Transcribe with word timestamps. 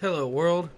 Hello, 0.00 0.28
world. 0.28 0.70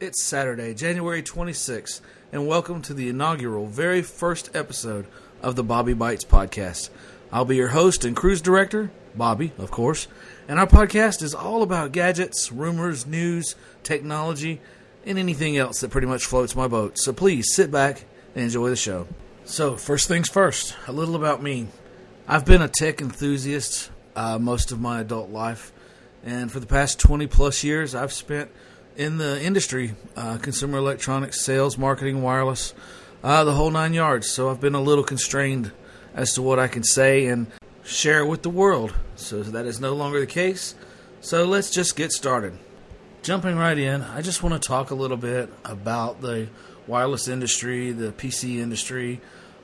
It's 0.00 0.22
Saturday, 0.22 0.74
January 0.74 1.22
26th, 1.22 2.02
and 2.30 2.46
welcome 2.46 2.82
to 2.82 2.92
the 2.92 3.08
inaugural, 3.08 3.68
very 3.68 4.02
first 4.02 4.54
episode 4.54 5.06
of 5.40 5.56
the 5.56 5.64
Bobby 5.64 5.94
Bites 5.94 6.26
podcast. 6.26 6.90
I'll 7.32 7.46
be 7.46 7.56
your 7.56 7.68
host 7.68 8.04
and 8.04 8.14
cruise 8.14 8.42
director, 8.42 8.90
Bobby, 9.14 9.54
of 9.56 9.70
course, 9.70 10.08
and 10.46 10.60
our 10.60 10.66
podcast 10.66 11.22
is 11.22 11.34
all 11.34 11.62
about 11.62 11.92
gadgets, 11.92 12.52
rumors, 12.52 13.06
news, 13.06 13.54
technology, 13.82 14.60
and 15.06 15.18
anything 15.18 15.56
else 15.56 15.80
that 15.80 15.90
pretty 15.90 16.06
much 16.06 16.26
floats 16.26 16.54
my 16.54 16.68
boat. 16.68 16.98
So 16.98 17.14
please 17.14 17.54
sit 17.54 17.70
back 17.70 18.04
and 18.34 18.44
enjoy 18.44 18.68
the 18.68 18.76
show. 18.76 19.08
So, 19.46 19.78
first 19.78 20.06
things 20.06 20.28
first, 20.28 20.76
a 20.86 20.92
little 20.92 21.16
about 21.16 21.42
me. 21.42 21.68
I've 22.28 22.44
been 22.44 22.60
a 22.60 22.68
tech 22.68 23.00
enthusiast 23.00 23.90
uh, 24.14 24.38
most 24.38 24.70
of 24.70 24.80
my 24.80 25.00
adult 25.00 25.30
life, 25.30 25.72
and 26.26 26.50
for 26.50 26.58
the 26.58 26.66
past 26.66 26.98
20 26.98 27.28
plus 27.28 27.62
years, 27.62 27.94
I've 27.94 28.12
spent 28.12 28.50
in 28.96 29.18
the 29.18 29.40
industry 29.40 29.94
uh, 30.16 30.38
consumer 30.38 30.78
electronics, 30.78 31.40
sales, 31.40 31.78
marketing, 31.78 32.20
wireless, 32.20 32.74
uh, 33.22 33.44
the 33.44 33.52
whole 33.52 33.70
nine 33.70 33.94
yards. 33.94 34.28
So, 34.28 34.50
I've 34.50 34.60
been 34.60 34.74
a 34.74 34.82
little 34.82 35.04
constrained 35.04 35.70
as 36.14 36.34
to 36.34 36.42
what 36.42 36.58
I 36.58 36.66
can 36.66 36.82
say 36.82 37.26
and 37.26 37.46
share 37.84 38.26
with 38.26 38.42
the 38.42 38.50
world. 38.50 38.92
So, 39.14 39.44
that 39.44 39.66
is 39.66 39.78
no 39.78 39.94
longer 39.94 40.18
the 40.18 40.26
case. 40.26 40.74
So, 41.20 41.44
let's 41.44 41.70
just 41.70 41.94
get 41.94 42.10
started. 42.10 42.58
Jumping 43.22 43.56
right 43.56 43.78
in, 43.78 44.02
I 44.02 44.20
just 44.20 44.42
want 44.42 44.60
to 44.60 44.68
talk 44.68 44.90
a 44.90 44.96
little 44.96 45.16
bit 45.16 45.48
about 45.64 46.22
the 46.22 46.48
wireless 46.88 47.28
industry, 47.28 47.92
the 47.92 48.10
PC 48.10 48.58
industry, 48.58 49.20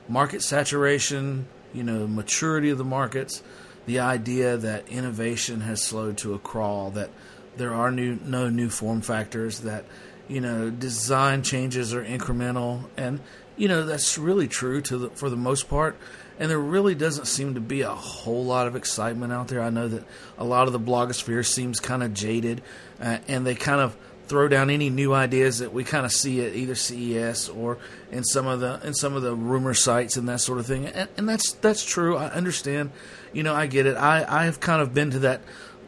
market 0.07 0.41
saturation, 0.41 1.45
you 1.73 1.83
know, 1.83 2.07
maturity 2.07 2.69
of 2.69 2.77
the 2.77 2.85
markets, 2.85 3.43
the 3.85 3.99
idea 3.99 4.57
that 4.57 4.87
innovation 4.89 5.61
has 5.61 5.81
slowed 5.81 6.17
to 6.19 6.33
a 6.33 6.39
crawl, 6.39 6.91
that 6.91 7.09
there 7.57 7.73
are 7.73 7.91
new 7.91 8.17
no 8.23 8.49
new 8.49 8.69
form 8.69 9.01
factors, 9.01 9.61
that 9.61 9.85
you 10.27 10.39
know, 10.39 10.69
design 10.69 11.43
changes 11.43 11.93
are 11.93 12.03
incremental 12.03 12.85
and 12.95 13.19
you 13.55 13.67
know, 13.67 13.85
that's 13.85 14.17
really 14.17 14.47
true 14.47 14.81
to 14.81 14.97
the, 14.97 15.09
for 15.11 15.29
the 15.29 15.35
most 15.35 15.69
part. 15.69 15.97
And 16.39 16.49
there 16.49 16.59
really 16.59 16.95
doesn't 16.95 17.25
seem 17.25 17.53
to 17.53 17.61
be 17.61 17.81
a 17.81 17.89
whole 17.89 18.43
lot 18.43 18.67
of 18.67 18.75
excitement 18.75 19.31
out 19.31 19.47
there. 19.47 19.61
I 19.61 19.69
know 19.69 19.87
that 19.87 20.03
a 20.37 20.43
lot 20.43 20.65
of 20.65 20.73
the 20.73 20.79
blogosphere 20.79 21.45
seems 21.45 21.79
kind 21.79 22.01
of 22.01 22.13
jaded, 22.13 22.63
uh, 22.99 23.19
and 23.27 23.45
they 23.45 23.53
kind 23.53 23.79
of 23.79 23.95
throw 24.33 24.47
down 24.47 24.71
any 24.71 24.89
new 24.89 25.13
ideas 25.13 25.59
that 25.59 25.71
we 25.71 25.83
kind 25.83 26.07
of 26.07 26.11
see 26.11 26.43
at 26.43 26.55
either 26.55 26.73
CES 26.73 27.49
or 27.49 27.77
in 28.11 28.23
some 28.23 28.47
of 28.47 28.61
the 28.61 28.79
in 28.83 28.95
some 28.95 29.13
of 29.15 29.21
the 29.21 29.35
rumor 29.35 29.75
sites 29.75 30.17
and 30.17 30.27
that 30.27 30.41
sort 30.41 30.57
of 30.57 30.65
thing. 30.65 30.87
And, 30.87 31.07
and 31.17 31.29
that's 31.29 31.51
that's 31.51 31.85
true. 31.85 32.17
I 32.17 32.31
understand. 32.31 32.89
You 33.31 33.43
know, 33.43 33.53
I 33.53 33.67
get 33.67 33.85
it. 33.85 33.95
I 33.95 34.25
I 34.27 34.45
have 34.45 34.59
kind 34.59 34.81
of 34.81 34.91
been 34.91 35.11
to 35.11 35.19
that 35.19 35.41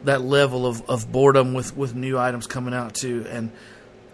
that 0.04 0.20
level 0.20 0.64
of, 0.64 0.88
of 0.88 1.10
boredom 1.10 1.54
with 1.54 1.76
with 1.76 1.96
new 1.96 2.20
items 2.20 2.46
coming 2.46 2.72
out 2.72 2.94
too. 2.94 3.26
And 3.28 3.50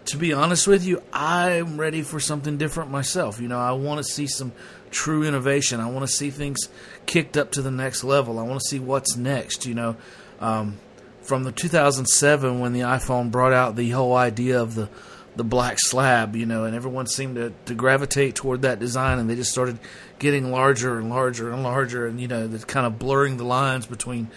to 0.05 0.17
be 0.17 0.33
honest 0.33 0.65
with 0.65 0.83
you, 0.83 1.03
I'm 1.13 1.79
ready 1.79 2.01
for 2.01 2.19
something 2.19 2.57
different 2.57 2.89
myself. 2.89 3.39
You 3.39 3.49
know, 3.49 3.59
I 3.59 3.73
want 3.73 3.99
to 3.99 4.03
see 4.03 4.25
some 4.25 4.51
true 4.89 5.21
innovation. 5.21 5.79
I 5.79 5.91
want 5.91 6.07
to 6.07 6.11
see 6.11 6.31
things 6.31 6.69
kicked 7.05 7.37
up 7.37 7.51
to 7.51 7.61
the 7.61 7.69
next 7.69 8.03
level. 8.03 8.39
I 8.39 8.41
want 8.41 8.61
to 8.61 8.67
see 8.67 8.79
what's 8.79 9.15
next. 9.15 9.67
You 9.67 9.75
know. 9.75 9.95
Um, 10.39 10.79
from 11.23 11.43
the 11.43 11.51
2007 11.51 12.59
when 12.59 12.73
the 12.73 12.81
iPhone 12.81 13.31
brought 13.31 13.53
out 13.53 13.75
the 13.75 13.89
whole 13.91 14.15
idea 14.15 14.61
of 14.61 14.75
the 14.75 14.89
the 15.35 15.43
black 15.43 15.77
slab, 15.79 16.35
you 16.35 16.45
know, 16.45 16.65
and 16.65 16.75
everyone 16.75 17.07
seemed 17.07 17.35
to, 17.35 17.51
to 17.65 17.73
gravitate 17.73 18.35
toward 18.35 18.61
that 18.61 18.79
design, 18.79 19.17
and 19.17 19.29
they 19.29 19.35
just 19.35 19.51
started 19.51 19.79
getting 20.19 20.51
larger 20.51 20.99
and 20.99 21.09
larger 21.09 21.51
and 21.51 21.63
larger, 21.63 22.05
and 22.05 22.21
you 22.21 22.27
know, 22.27 22.47
the 22.47 22.63
kind 22.65 22.85
of 22.85 22.99
blurring 22.99 23.37
the 23.37 23.43
lines 23.43 23.85
between 23.85 24.29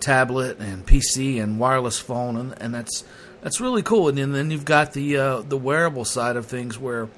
tablet 0.00 0.58
and 0.58 0.86
PC 0.86 1.40
and 1.40 1.60
wireless 1.60 1.98
phone, 1.98 2.36
and, 2.36 2.60
and 2.60 2.74
that's 2.74 3.04
that's 3.42 3.60
really 3.60 3.82
cool. 3.82 4.08
And 4.08 4.18
then, 4.18 4.32
then 4.32 4.50
you've 4.50 4.64
got 4.64 4.92
the 4.92 5.16
uh, 5.16 5.40
the 5.42 5.56
wearable 5.56 6.04
side 6.04 6.36
of 6.36 6.46
things, 6.46 6.78
where 6.78 7.08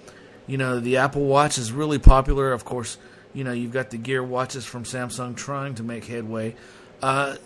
you 0.47 0.59
know 0.59 0.81
the 0.81 0.99
Apple 0.99 1.25
Watch 1.25 1.59
is 1.59 1.73
really 1.73 1.99
popular. 1.99 2.53
Of 2.53 2.65
course, 2.65 2.99
you 3.33 3.45
know 3.45 3.53
you've 3.53 3.73
got 3.73 3.91
the 3.91 3.99
Gear 3.99 4.23
watches 4.23 4.67
from 4.67 4.85
Samsung 4.85 5.37
trying 5.37 5.77
to 5.77 5.83
make 5.83 6.05
headway. 6.05 6.55
Uh, 7.01 7.37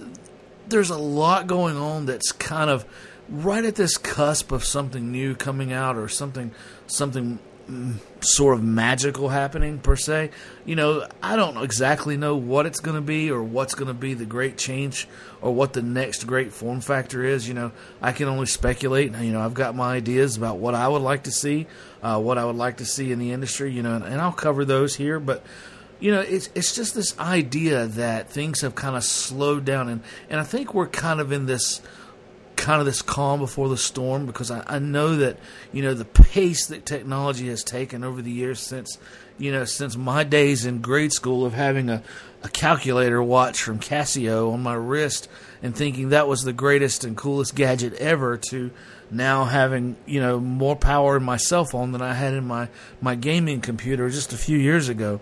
there's 0.68 0.90
a 0.90 0.98
lot 0.98 1.46
going 1.46 1.76
on 1.76 2.06
that's 2.06 2.32
kind 2.32 2.70
of 2.70 2.84
right 3.28 3.64
at 3.64 3.74
this 3.74 3.96
cusp 3.96 4.52
of 4.52 4.64
something 4.64 5.10
new 5.10 5.34
coming 5.34 5.72
out 5.72 5.96
or 5.96 6.08
something 6.08 6.52
something 6.86 7.38
mm, 7.68 7.94
sort 8.20 8.56
of 8.56 8.62
magical 8.62 9.28
happening 9.28 9.78
per 9.78 9.96
se. 9.96 10.30
You 10.64 10.76
know, 10.76 11.06
I 11.22 11.36
don't 11.36 11.56
exactly 11.62 12.16
know 12.16 12.36
what 12.36 12.66
it's 12.66 12.80
going 12.80 12.96
to 12.96 13.00
be 13.00 13.30
or 13.30 13.42
what's 13.42 13.74
going 13.74 13.88
to 13.88 13.94
be 13.94 14.14
the 14.14 14.24
great 14.24 14.56
change 14.56 15.08
or 15.40 15.52
what 15.52 15.72
the 15.72 15.82
next 15.82 16.24
great 16.24 16.52
form 16.52 16.80
factor 16.80 17.24
is. 17.24 17.48
You 17.48 17.54
know, 17.54 17.72
I 18.00 18.12
can 18.12 18.28
only 18.28 18.46
speculate. 18.46 19.12
You 19.12 19.32
know, 19.32 19.40
I've 19.40 19.54
got 19.54 19.74
my 19.74 19.94
ideas 19.94 20.36
about 20.36 20.58
what 20.58 20.74
I 20.74 20.86
would 20.86 21.02
like 21.02 21.24
to 21.24 21.32
see, 21.32 21.66
uh, 22.02 22.20
what 22.20 22.38
I 22.38 22.44
would 22.44 22.56
like 22.56 22.78
to 22.78 22.84
see 22.84 23.10
in 23.10 23.18
the 23.18 23.32
industry. 23.32 23.72
You 23.72 23.82
know, 23.82 23.96
and, 23.96 24.04
and 24.04 24.20
I'll 24.20 24.32
cover 24.32 24.64
those 24.64 24.94
here, 24.96 25.18
but 25.18 25.44
you 25.98 26.10
know, 26.10 26.20
it's 26.20 26.50
it's 26.54 26.74
just 26.74 26.94
this 26.94 27.18
idea 27.18 27.86
that 27.86 28.28
things 28.28 28.60
have 28.60 28.74
kind 28.74 28.96
of 28.96 29.04
slowed 29.04 29.64
down, 29.64 29.88
and 29.88 30.02
and 30.28 30.40
I 30.40 30.44
think 30.44 30.74
we're 30.74 30.88
kind 30.88 31.20
of 31.20 31.32
in 31.32 31.46
this 31.46 31.80
kind 32.56 32.80
of 32.80 32.86
this 32.86 33.02
calm 33.02 33.38
before 33.38 33.68
the 33.68 33.76
storm 33.76 34.26
because 34.26 34.50
I, 34.50 34.64
I 34.66 34.78
know 34.78 35.16
that 35.16 35.38
you 35.72 35.82
know 35.82 35.94
the 35.94 36.04
pace 36.04 36.66
that 36.66 36.86
technology 36.86 37.48
has 37.48 37.62
taken 37.62 38.02
over 38.02 38.22
the 38.22 38.30
years 38.30 38.60
since 38.60 38.98
you 39.38 39.52
know 39.52 39.64
since 39.64 39.96
my 39.96 40.24
days 40.24 40.66
in 40.66 40.80
grade 40.80 41.12
school 41.12 41.44
of 41.44 41.52
having 41.52 41.88
a 41.90 42.02
a 42.42 42.48
calculator 42.48 43.22
watch 43.22 43.62
from 43.62 43.78
Casio 43.78 44.52
on 44.52 44.62
my 44.62 44.74
wrist 44.74 45.28
and 45.62 45.76
thinking 45.76 46.10
that 46.10 46.28
was 46.28 46.42
the 46.42 46.52
greatest 46.52 47.04
and 47.04 47.16
coolest 47.16 47.54
gadget 47.54 47.94
ever 47.94 48.36
to 48.50 48.70
now 49.10 49.44
having 49.44 49.96
you 50.06 50.20
know 50.20 50.40
more 50.40 50.76
power 50.76 51.16
in 51.16 51.22
my 51.22 51.36
cell 51.36 51.64
phone 51.64 51.92
than 51.92 52.02
I 52.02 52.14
had 52.14 52.34
in 52.34 52.46
my 52.46 52.68
my 53.00 53.14
gaming 53.14 53.60
computer 53.60 54.08
just 54.10 54.32
a 54.32 54.36
few 54.36 54.58
years 54.58 54.88
ago 54.88 55.20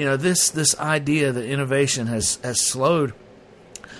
you 0.00 0.06
know 0.06 0.16
this 0.16 0.48
this 0.48 0.78
idea 0.80 1.30
that 1.30 1.44
innovation 1.44 2.06
has 2.06 2.38
has 2.42 2.58
slowed 2.58 3.12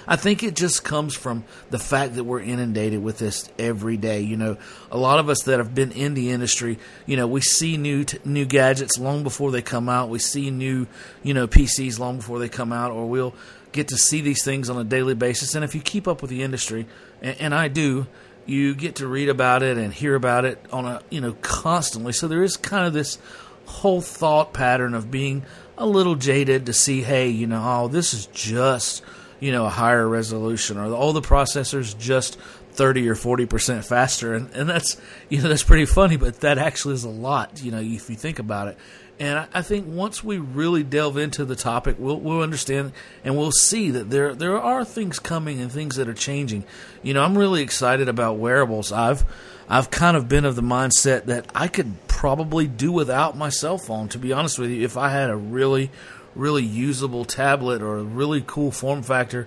I 0.08 0.16
think 0.16 0.42
it 0.42 0.56
just 0.56 0.82
comes 0.82 1.14
from 1.14 1.44
the 1.68 1.78
fact 1.78 2.14
that 2.14 2.24
we're 2.24 2.40
inundated 2.40 3.00
with 3.00 3.18
this 3.18 3.48
every 3.60 3.96
day. 3.96 4.22
You 4.22 4.36
know, 4.36 4.56
a 4.90 4.96
lot 4.96 5.20
of 5.20 5.28
us 5.28 5.42
that 5.42 5.58
have 5.58 5.72
been 5.72 5.92
in 5.92 6.14
the 6.14 6.30
industry, 6.30 6.80
you 7.06 7.16
know, 7.16 7.28
we 7.28 7.42
see 7.42 7.76
new 7.76 8.02
t- 8.02 8.18
new 8.24 8.44
gadgets 8.44 8.98
long 8.98 9.22
before 9.22 9.52
they 9.52 9.62
come 9.62 9.88
out. 9.88 10.08
We 10.08 10.18
see 10.18 10.50
new, 10.50 10.88
you 11.22 11.32
know, 11.32 11.46
PCs 11.46 12.00
long 12.00 12.16
before 12.16 12.40
they 12.40 12.48
come 12.48 12.72
out, 12.72 12.90
or 12.90 13.08
we'll 13.08 13.34
get 13.70 13.88
to 13.88 13.96
see 13.96 14.20
these 14.20 14.42
things 14.42 14.68
on 14.68 14.78
a 14.78 14.84
daily 14.84 15.14
basis. 15.14 15.54
And 15.54 15.64
if 15.64 15.76
you 15.76 15.80
keep 15.80 16.08
up 16.08 16.22
with 16.22 16.30
the 16.30 16.42
industry, 16.42 16.88
and, 17.22 17.36
and 17.40 17.54
I 17.54 17.68
do, 17.68 18.08
you 18.46 18.74
get 18.74 18.96
to 18.96 19.06
read 19.06 19.28
about 19.28 19.62
it 19.62 19.78
and 19.78 19.92
hear 19.92 20.16
about 20.16 20.44
it 20.44 20.58
on 20.72 20.86
a 20.86 21.02
you 21.10 21.20
know 21.20 21.34
constantly. 21.34 22.12
So 22.14 22.26
there 22.26 22.42
is 22.42 22.56
kind 22.56 22.84
of 22.86 22.92
this 22.92 23.18
whole 23.66 24.00
thought 24.00 24.52
pattern 24.52 24.94
of 24.94 25.10
being 25.10 25.44
a 25.80 25.86
little 25.86 26.14
jaded 26.14 26.66
to 26.66 26.72
see, 26.74 27.00
hey, 27.00 27.30
you 27.30 27.46
know, 27.46 27.62
oh, 27.64 27.88
this 27.88 28.12
is 28.12 28.26
just, 28.26 29.02
you 29.40 29.50
know, 29.50 29.64
a 29.64 29.70
higher 29.70 30.06
resolution, 30.06 30.76
or 30.76 30.92
all 30.92 31.14
the 31.14 31.22
processors 31.22 31.98
just 31.98 32.38
30 32.72 33.08
or 33.08 33.14
40 33.14 33.46
percent 33.46 33.84
faster, 33.84 34.34
and, 34.34 34.50
and 34.52 34.68
that's, 34.68 35.00
you 35.30 35.40
know, 35.40 35.48
that's 35.48 35.64
pretty 35.64 35.86
funny, 35.86 36.16
but 36.16 36.40
that 36.40 36.58
actually 36.58 36.94
is 36.94 37.04
a 37.04 37.08
lot, 37.08 37.62
you 37.62 37.72
know, 37.72 37.80
if 37.80 38.10
you 38.10 38.16
think 38.16 38.38
about 38.38 38.68
it. 38.68 38.76
And 39.18 39.38
I, 39.38 39.48
I 39.54 39.62
think 39.62 39.86
once 39.86 40.22
we 40.22 40.38
really 40.38 40.82
delve 40.82 41.16
into 41.16 41.44
the 41.44 41.56
topic, 41.56 41.96
we'll, 41.98 42.20
we'll 42.20 42.42
understand 42.42 42.92
and 43.24 43.36
we'll 43.36 43.52
see 43.52 43.90
that 43.90 44.08
there 44.08 44.34
there 44.34 44.58
are 44.60 44.84
things 44.84 45.18
coming 45.18 45.60
and 45.60 45.72
things 45.72 45.96
that 45.96 46.08
are 46.08 46.14
changing. 46.14 46.64
You 47.02 47.14
know, 47.14 47.22
I'm 47.22 47.36
really 47.36 47.62
excited 47.62 48.08
about 48.08 48.38
wearables. 48.38 48.92
I've 48.92 49.24
I've 49.70 49.88
kind 49.88 50.16
of 50.16 50.28
been 50.28 50.44
of 50.44 50.56
the 50.56 50.62
mindset 50.62 51.26
that 51.26 51.46
I 51.54 51.68
could 51.68 51.94
probably 52.08 52.66
do 52.66 52.90
without 52.90 53.36
my 53.36 53.50
cell 53.50 53.78
phone, 53.78 54.08
to 54.08 54.18
be 54.18 54.32
honest 54.32 54.58
with 54.58 54.68
you, 54.68 54.82
if 54.82 54.96
I 54.96 55.10
had 55.10 55.30
a 55.30 55.36
really, 55.36 55.92
really 56.34 56.64
usable 56.64 57.24
tablet 57.24 57.80
or 57.80 57.98
a 57.98 58.02
really 58.02 58.42
cool 58.44 58.72
form 58.72 59.04
factor 59.04 59.46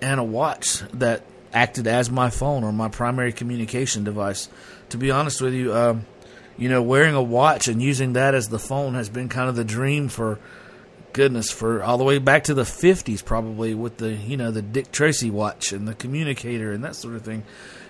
and 0.00 0.20
a 0.20 0.24
watch 0.24 0.78
that 0.92 1.24
acted 1.52 1.88
as 1.88 2.08
my 2.08 2.30
phone 2.30 2.62
or 2.62 2.72
my 2.72 2.88
primary 2.88 3.32
communication 3.32 4.04
device. 4.04 4.48
To 4.90 4.96
be 4.96 5.10
honest 5.10 5.40
with 5.40 5.54
you, 5.54 5.74
um, 5.74 6.06
you 6.56 6.68
know, 6.68 6.80
wearing 6.80 7.16
a 7.16 7.22
watch 7.22 7.66
and 7.66 7.82
using 7.82 8.12
that 8.12 8.34
as 8.34 8.48
the 8.48 8.60
phone 8.60 8.94
has 8.94 9.08
been 9.08 9.28
kind 9.28 9.48
of 9.48 9.56
the 9.56 9.64
dream 9.64 10.08
for 10.08 10.38
goodness 11.12 11.50
for 11.50 11.82
all 11.82 11.98
the 11.98 12.04
way 12.04 12.18
back 12.18 12.44
to 12.44 12.54
the 12.54 12.62
50s 12.62 13.24
probably 13.24 13.72
with 13.72 13.98
the 13.98 14.12
you 14.12 14.36
know 14.36 14.50
the 14.50 14.60
Dick 14.60 14.90
Tracy 14.90 15.30
watch 15.30 15.72
and 15.72 15.86
the 15.86 15.94
communicator 15.94 16.72
and 16.72 16.82
that 16.82 16.96
sort 16.96 17.14
of 17.14 17.22
thing 17.22 17.44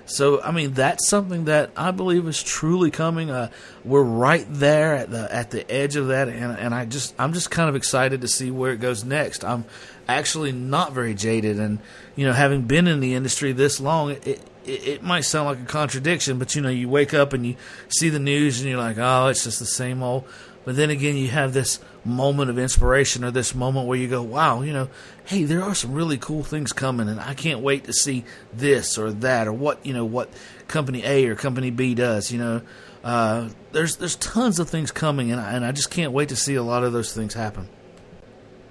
so, 0.06 0.42
I 0.42 0.50
mean, 0.50 0.72
that's 0.72 1.08
something 1.08 1.46
that 1.46 1.70
I 1.76 1.90
believe 1.90 2.28
is 2.28 2.42
truly 2.42 2.90
coming. 2.90 3.30
Uh, 3.30 3.50
we're 3.84 4.02
right 4.02 4.46
there 4.50 4.94
at 4.94 5.10
the 5.10 5.34
at 5.34 5.50
the 5.50 5.70
edge 5.70 5.96
of 5.96 6.08
that, 6.08 6.28
and 6.28 6.58
and 6.58 6.74
I 6.74 6.84
just 6.84 7.14
I'm 7.18 7.32
just 7.32 7.50
kind 7.50 7.68
of 7.68 7.76
excited 7.76 8.20
to 8.20 8.28
see 8.28 8.50
where 8.50 8.72
it 8.72 8.80
goes 8.80 9.02
next. 9.04 9.44
I'm 9.44 9.64
actually 10.06 10.52
not 10.52 10.92
very 10.92 11.14
jaded, 11.14 11.58
and 11.58 11.78
you 12.16 12.26
know, 12.26 12.32
having 12.32 12.62
been 12.62 12.86
in 12.86 13.00
the 13.00 13.14
industry 13.14 13.52
this 13.52 13.80
long, 13.80 14.10
it, 14.10 14.26
it 14.26 14.50
it 14.66 15.02
might 15.02 15.22
sound 15.22 15.46
like 15.46 15.60
a 15.60 15.70
contradiction, 15.72 16.38
but 16.38 16.54
you 16.54 16.60
know, 16.60 16.68
you 16.68 16.88
wake 16.88 17.14
up 17.14 17.32
and 17.32 17.46
you 17.46 17.56
see 17.88 18.08
the 18.10 18.18
news 18.18 18.60
and 18.60 18.68
you're 18.68 18.78
like, 18.78 18.98
oh, 18.98 19.28
it's 19.28 19.44
just 19.44 19.58
the 19.58 19.66
same 19.66 20.02
old. 20.02 20.24
But 20.64 20.76
then 20.76 20.90
again, 20.90 21.16
you 21.16 21.28
have 21.28 21.52
this 21.52 21.78
moment 22.04 22.50
of 22.50 22.58
inspiration 22.58 23.24
or 23.24 23.30
this 23.30 23.54
moment 23.54 23.86
where 23.86 23.98
you 23.98 24.08
go, 24.08 24.22
wow, 24.22 24.62
you 24.62 24.72
know, 24.72 24.88
hey, 25.24 25.44
there 25.44 25.62
are 25.62 25.74
some 25.74 25.92
really 25.92 26.18
cool 26.18 26.42
things 26.42 26.72
coming 26.72 27.08
and 27.08 27.18
I 27.18 27.34
can't 27.34 27.60
wait 27.60 27.84
to 27.84 27.92
see 27.92 28.24
this 28.52 28.98
or 28.98 29.12
that 29.12 29.46
or 29.46 29.52
what, 29.52 29.84
you 29.84 29.94
know, 29.94 30.04
what 30.04 30.30
company 30.68 31.02
A 31.04 31.26
or 31.26 31.34
company 31.34 31.70
B 31.70 31.94
does, 31.94 32.30
you 32.30 32.38
know. 32.38 32.62
Uh, 33.02 33.50
there's 33.72 33.96
there's 33.96 34.16
tons 34.16 34.58
of 34.58 34.68
things 34.68 34.90
coming 34.90 35.30
and 35.30 35.40
I, 35.40 35.52
and 35.52 35.64
I 35.64 35.72
just 35.72 35.90
can't 35.90 36.12
wait 36.12 36.30
to 36.30 36.36
see 36.36 36.54
a 36.54 36.62
lot 36.62 36.84
of 36.84 36.92
those 36.92 37.12
things 37.12 37.34
happen. 37.34 37.68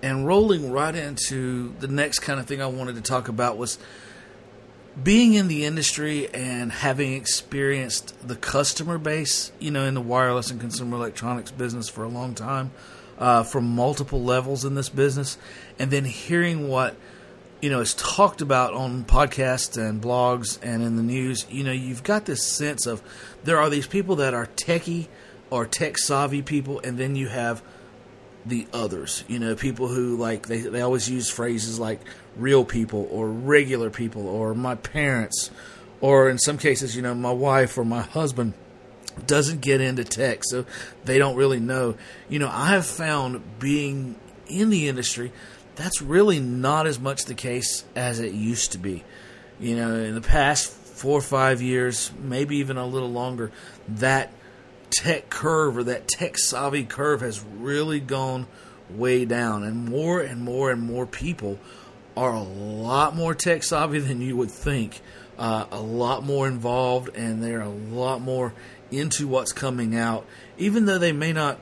And 0.02 0.28
rolling 0.28 0.72
right 0.72 0.94
into 0.94 1.74
the 1.80 1.88
next 1.88 2.20
kind 2.20 2.40
of 2.40 2.46
thing 2.46 2.62
I 2.62 2.68
wanted 2.68 2.96
to 2.96 3.02
talk 3.02 3.30
about 3.30 3.58
was 3.58 3.78
being 5.02 5.34
in 5.34 5.48
the 5.48 5.66
industry 5.66 6.32
and 6.34 6.72
having 6.72 7.14
experienced 7.14 8.28
the 8.28 8.36
customer 8.36 8.98
base, 8.98 9.52
you 9.60 9.72
know, 9.72 9.86
in 9.86 9.94
the 9.94 10.02
wireless 10.02 10.52
and 10.52 10.60
consumer 10.60 10.98
electronics 10.98 11.52
business 11.52 11.90
for 11.90 12.04
a 12.04 12.08
long 12.08 12.36
time, 12.36 12.72
uh, 13.18 13.44
from 13.44 13.76
multiple 13.76 14.24
levels 14.24 14.66
in 14.66 14.76
this 14.76 14.90
business, 14.90 15.38
and 15.80 15.92
then 15.92 16.06
hearing 16.06 16.68
what 16.68 16.96
you 17.62 17.70
know 17.70 17.80
is 17.80 17.94
talked 17.94 18.42
about 18.42 18.74
on 18.74 19.04
podcasts 19.04 19.78
and 19.78 20.02
blogs 20.02 20.60
and 20.62 20.84
in 20.84 20.96
the 20.96 21.04
news, 21.04 21.46
you 21.50 21.64
know, 21.64 21.72
you've 21.72 22.04
got 22.04 22.26
this 22.26 22.46
sense 22.46 22.86
of 22.86 23.02
there 23.44 23.58
are 23.60 23.70
these 23.70 23.88
people 23.88 24.18
that 24.18 24.34
are 24.34 24.48
techie 24.48 25.08
or 25.50 25.66
tech 25.66 25.98
savvy 25.98 26.42
people, 26.42 26.80
and 26.80 26.98
then 26.98 27.16
you 27.16 27.28
have 27.28 27.64
the 28.46 28.68
others. 28.74 29.24
You 29.28 29.40
know, 29.40 29.56
people 29.56 29.88
who 29.88 30.18
like 30.18 30.48
they 30.48 30.60
they 30.60 30.82
always 30.82 31.10
use 31.10 31.30
phrases 31.30 31.80
like 31.80 32.02
real 32.36 32.66
people 32.66 33.08
or 33.12 33.30
regular 33.30 33.90
people 33.90 34.28
or 34.28 34.54
my 34.54 34.76
parents 34.76 35.52
or 36.04 36.30
in 36.30 36.38
some 36.38 36.58
cases, 36.58 36.98
you 36.98 37.02
know, 37.02 37.16
my 37.16 37.32
wife 37.32 37.78
or 37.78 37.86
my 37.86 38.02
husband 38.02 38.54
doesn't 39.26 39.62
get 39.62 39.82
into 39.82 40.04
tech, 40.04 40.44
so 40.44 40.66
they 41.06 41.18
don't 41.18 41.36
really 41.36 41.60
know. 41.60 41.96
You 42.30 42.40
know, 42.40 42.50
I 42.52 42.72
have 42.72 42.86
found 42.86 43.60
being 43.60 44.16
in 44.48 44.70
the 44.70 44.88
industry, 44.88 45.32
that's 45.76 46.02
really 46.02 46.40
not 46.40 46.88
as 46.88 47.00
much 47.00 47.26
the 47.26 47.34
case 47.34 47.84
as 47.96 48.20
it 48.20 48.34
used 48.34 48.74
to 48.74 48.78
be. 48.78 49.04
You 49.60 49.76
know, 49.76 49.96
in 49.96 50.16
the 50.16 50.22
past 50.22 50.72
four 50.72 51.18
or 51.18 51.22
five 51.22 51.62
years, 51.62 52.12
maybe 52.22 52.58
even 52.58 52.78
a 52.78 52.86
little 52.86 53.12
longer, 53.12 53.52
that 53.88 54.32
tech 54.90 55.30
curve 55.30 55.78
or 55.78 55.84
that 55.86 56.08
tech 56.08 56.38
savvy 56.38 56.86
curve 56.86 57.22
has 57.22 57.44
really 57.44 58.00
gone 58.00 58.48
way 58.90 59.26
down, 59.26 59.64
and 59.64 59.90
more 59.90 60.22
and 60.22 60.42
more 60.42 60.72
and 60.72 60.82
more 60.82 61.06
people 61.06 61.60
are 62.16 62.34
a 62.34 62.44
lot 62.44 63.16
more 63.16 63.34
tech 63.34 63.64
savvy 63.64 64.00
than 64.00 64.22
you 64.22 64.38
would 64.38 64.52
think. 64.52 65.02
Uh, 65.38 65.66
a 65.72 65.80
lot 65.80 66.24
more 66.24 66.48
involved, 66.48 67.10
and 67.16 67.44
they're 67.44 67.62
a 67.62 67.70
lot 67.70 68.22
more 68.22 68.54
into 68.94 69.28
what's 69.28 69.52
coming 69.52 69.96
out, 69.96 70.26
even 70.58 70.86
though 70.86 70.98
they 70.98 71.12
may 71.12 71.34
not 71.34 71.60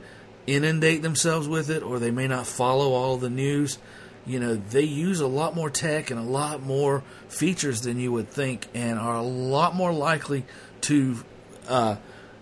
inundate 0.48 1.02
themselves 1.02 1.48
with 1.48 1.70
it 1.70 1.84
or 1.84 2.00
they 2.00 2.12
may 2.12 2.28
not 2.28 2.48
follow 2.48 2.94
all 2.94 3.18
the 3.18 3.30
news. 3.30 3.78
You 4.26 4.40
know, 4.40 4.56
they 4.56 4.84
use 4.84 5.20
a 5.20 5.28
lot 5.28 5.56
more 5.56 5.70
tech 5.70 6.12
and 6.12 6.20
a 6.20 6.24
lot 6.24 6.62
more 6.62 7.04
features 7.28 7.82
than 7.82 8.00
you 8.00 8.12
would 8.12 8.30
think, 8.30 8.68
and 8.74 9.00
are 9.00 9.16
a 9.16 9.24
lot 9.24 9.76
more 9.76 9.92
likely 9.92 10.46
to 10.82 11.18
uh, 11.68 11.96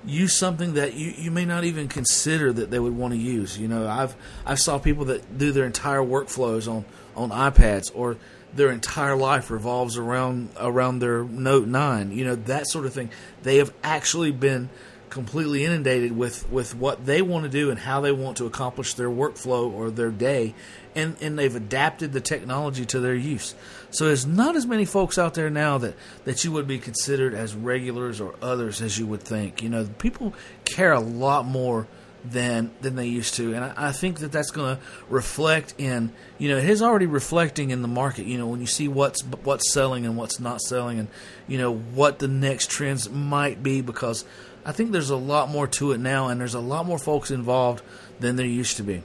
use 0.05 0.37
something 0.37 0.73
that 0.73 0.93
you, 0.93 1.13
you 1.17 1.31
may 1.31 1.45
not 1.45 1.63
even 1.63 1.87
consider 1.87 2.51
that 2.51 2.69
they 2.69 2.79
would 2.79 2.95
want 2.95 3.13
to 3.13 3.19
use. 3.19 3.57
You 3.57 3.67
know, 3.67 3.87
I've 3.87 4.15
I 4.45 4.55
saw 4.55 4.77
people 4.77 5.05
that 5.05 5.37
do 5.37 5.51
their 5.51 5.65
entire 5.65 6.01
workflows 6.01 6.69
on 6.69 6.85
on 7.15 7.29
iPads 7.29 7.91
or 7.93 8.17
their 8.53 8.71
entire 8.71 9.15
life 9.15 9.51
revolves 9.51 9.97
around 9.97 10.49
around 10.57 10.99
their 10.99 11.23
Note 11.23 11.67
9. 11.67 12.11
You 12.11 12.25
know, 12.25 12.35
that 12.35 12.67
sort 12.67 12.85
of 12.85 12.93
thing. 12.93 13.09
They 13.43 13.57
have 13.57 13.73
actually 13.83 14.31
been 14.31 14.69
completely 15.09 15.65
inundated 15.65 16.15
with 16.15 16.49
with 16.51 16.75
what 16.75 17.05
they 17.05 17.21
want 17.21 17.43
to 17.43 17.49
do 17.49 17.69
and 17.69 17.79
how 17.79 18.01
they 18.01 18.11
want 18.11 18.37
to 18.37 18.45
accomplish 18.45 18.93
their 18.93 19.09
workflow 19.09 19.71
or 19.71 19.89
their 19.89 20.11
day 20.11 20.53
and 20.95 21.15
and 21.21 21.37
they've 21.37 21.55
adapted 21.55 22.13
the 22.13 22.21
technology 22.21 22.85
to 22.85 22.99
their 22.99 23.15
use. 23.15 23.55
So 23.91 24.05
there's 24.05 24.25
not 24.25 24.55
as 24.55 24.65
many 24.65 24.85
folks 24.85 25.17
out 25.17 25.33
there 25.33 25.49
now 25.49 25.77
that 25.79 25.95
that 26.25 26.43
you 26.43 26.51
would 26.51 26.67
be 26.67 26.79
considered 26.79 27.33
as 27.33 27.55
regulars 27.55 28.21
or 28.21 28.35
others 28.41 28.81
as 28.81 28.97
you 28.97 29.07
would 29.07 29.21
think. 29.21 29.61
You 29.61 29.69
know, 29.69 29.85
people 29.97 30.33
care 30.65 30.91
a 30.91 30.99
lot 30.99 31.45
more 31.45 31.87
than 32.23 32.71
than 32.81 32.95
they 32.95 33.07
used 33.07 33.35
to, 33.35 33.53
and 33.53 33.63
I, 33.63 33.73
I 33.77 33.91
think 33.91 34.19
that 34.19 34.31
that's 34.31 34.51
going 34.51 34.75
to 34.75 34.81
reflect 35.09 35.73
in 35.77 36.11
you 36.37 36.49
know 36.49 36.57
it 36.57 36.69
is 36.69 36.81
already 36.81 37.05
reflecting 37.05 37.69
in 37.71 37.81
the 37.81 37.87
market. 37.87 38.25
You 38.25 38.37
know, 38.37 38.47
when 38.47 38.59
you 38.59 38.67
see 38.67 38.87
what's 38.87 39.23
what's 39.23 39.71
selling 39.71 40.05
and 40.05 40.17
what's 40.17 40.39
not 40.39 40.61
selling, 40.61 40.99
and 40.99 41.07
you 41.47 41.57
know 41.57 41.73
what 41.73 42.19
the 42.19 42.27
next 42.27 42.69
trends 42.69 43.09
might 43.09 43.63
be, 43.63 43.81
because 43.81 44.25
I 44.65 44.71
think 44.71 44.91
there's 44.91 45.09
a 45.09 45.15
lot 45.15 45.49
more 45.49 45.67
to 45.67 45.91
it 45.91 45.99
now, 45.99 46.27
and 46.27 46.39
there's 46.39 46.55
a 46.55 46.59
lot 46.59 46.85
more 46.85 46.99
folks 46.99 47.31
involved 47.31 47.83
than 48.19 48.35
there 48.35 48.45
used 48.45 48.77
to 48.77 48.83
be 48.83 49.03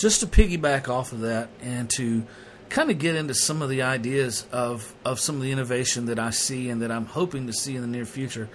just 0.00 0.20
to 0.20 0.26
piggyback 0.26 0.88
off 0.88 1.12
of 1.12 1.20
that 1.20 1.50
and 1.60 1.90
to 1.90 2.24
kind 2.70 2.90
of 2.90 2.98
get 2.98 3.16
into 3.16 3.34
some 3.34 3.60
of 3.60 3.68
the 3.68 3.82
ideas 3.82 4.46
of, 4.50 4.94
of 5.04 5.20
some 5.20 5.36
of 5.36 5.42
the 5.42 5.52
innovation 5.52 6.06
that 6.06 6.18
I 6.18 6.30
see 6.30 6.70
and 6.70 6.80
that 6.80 6.90
I'm 6.90 7.04
hoping 7.04 7.48
to 7.48 7.52
see 7.52 7.76
in 7.76 7.82
the 7.82 7.86
near 7.86 8.06
future. 8.06 8.48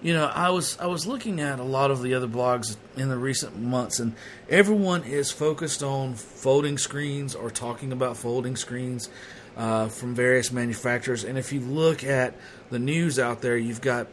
You 0.00 0.12
know, 0.12 0.26
I 0.26 0.50
was 0.50 0.78
I 0.78 0.86
was 0.86 1.06
looking 1.06 1.40
at 1.40 1.58
a 1.58 1.64
lot 1.64 1.90
of 1.90 2.02
the 2.02 2.14
other 2.14 2.28
blogs 2.28 2.76
in 2.96 3.08
the 3.08 3.16
recent 3.16 3.58
months, 3.58 3.98
and 3.98 4.14
everyone 4.48 5.02
is 5.02 5.32
focused 5.32 5.82
on 5.82 6.14
folding 6.14 6.78
screens 6.78 7.34
or 7.34 7.50
talking 7.50 7.90
about 7.90 8.16
folding 8.16 8.54
screens 8.54 9.10
uh, 9.56 9.88
from 9.88 10.14
various 10.14 10.52
manufacturers. 10.52 11.24
And 11.24 11.36
if 11.36 11.52
you 11.52 11.58
look 11.60 12.04
at 12.04 12.34
the 12.70 12.78
news 12.78 13.18
out 13.18 13.42
there, 13.42 13.56
you've 13.56 13.80
got 13.80 14.06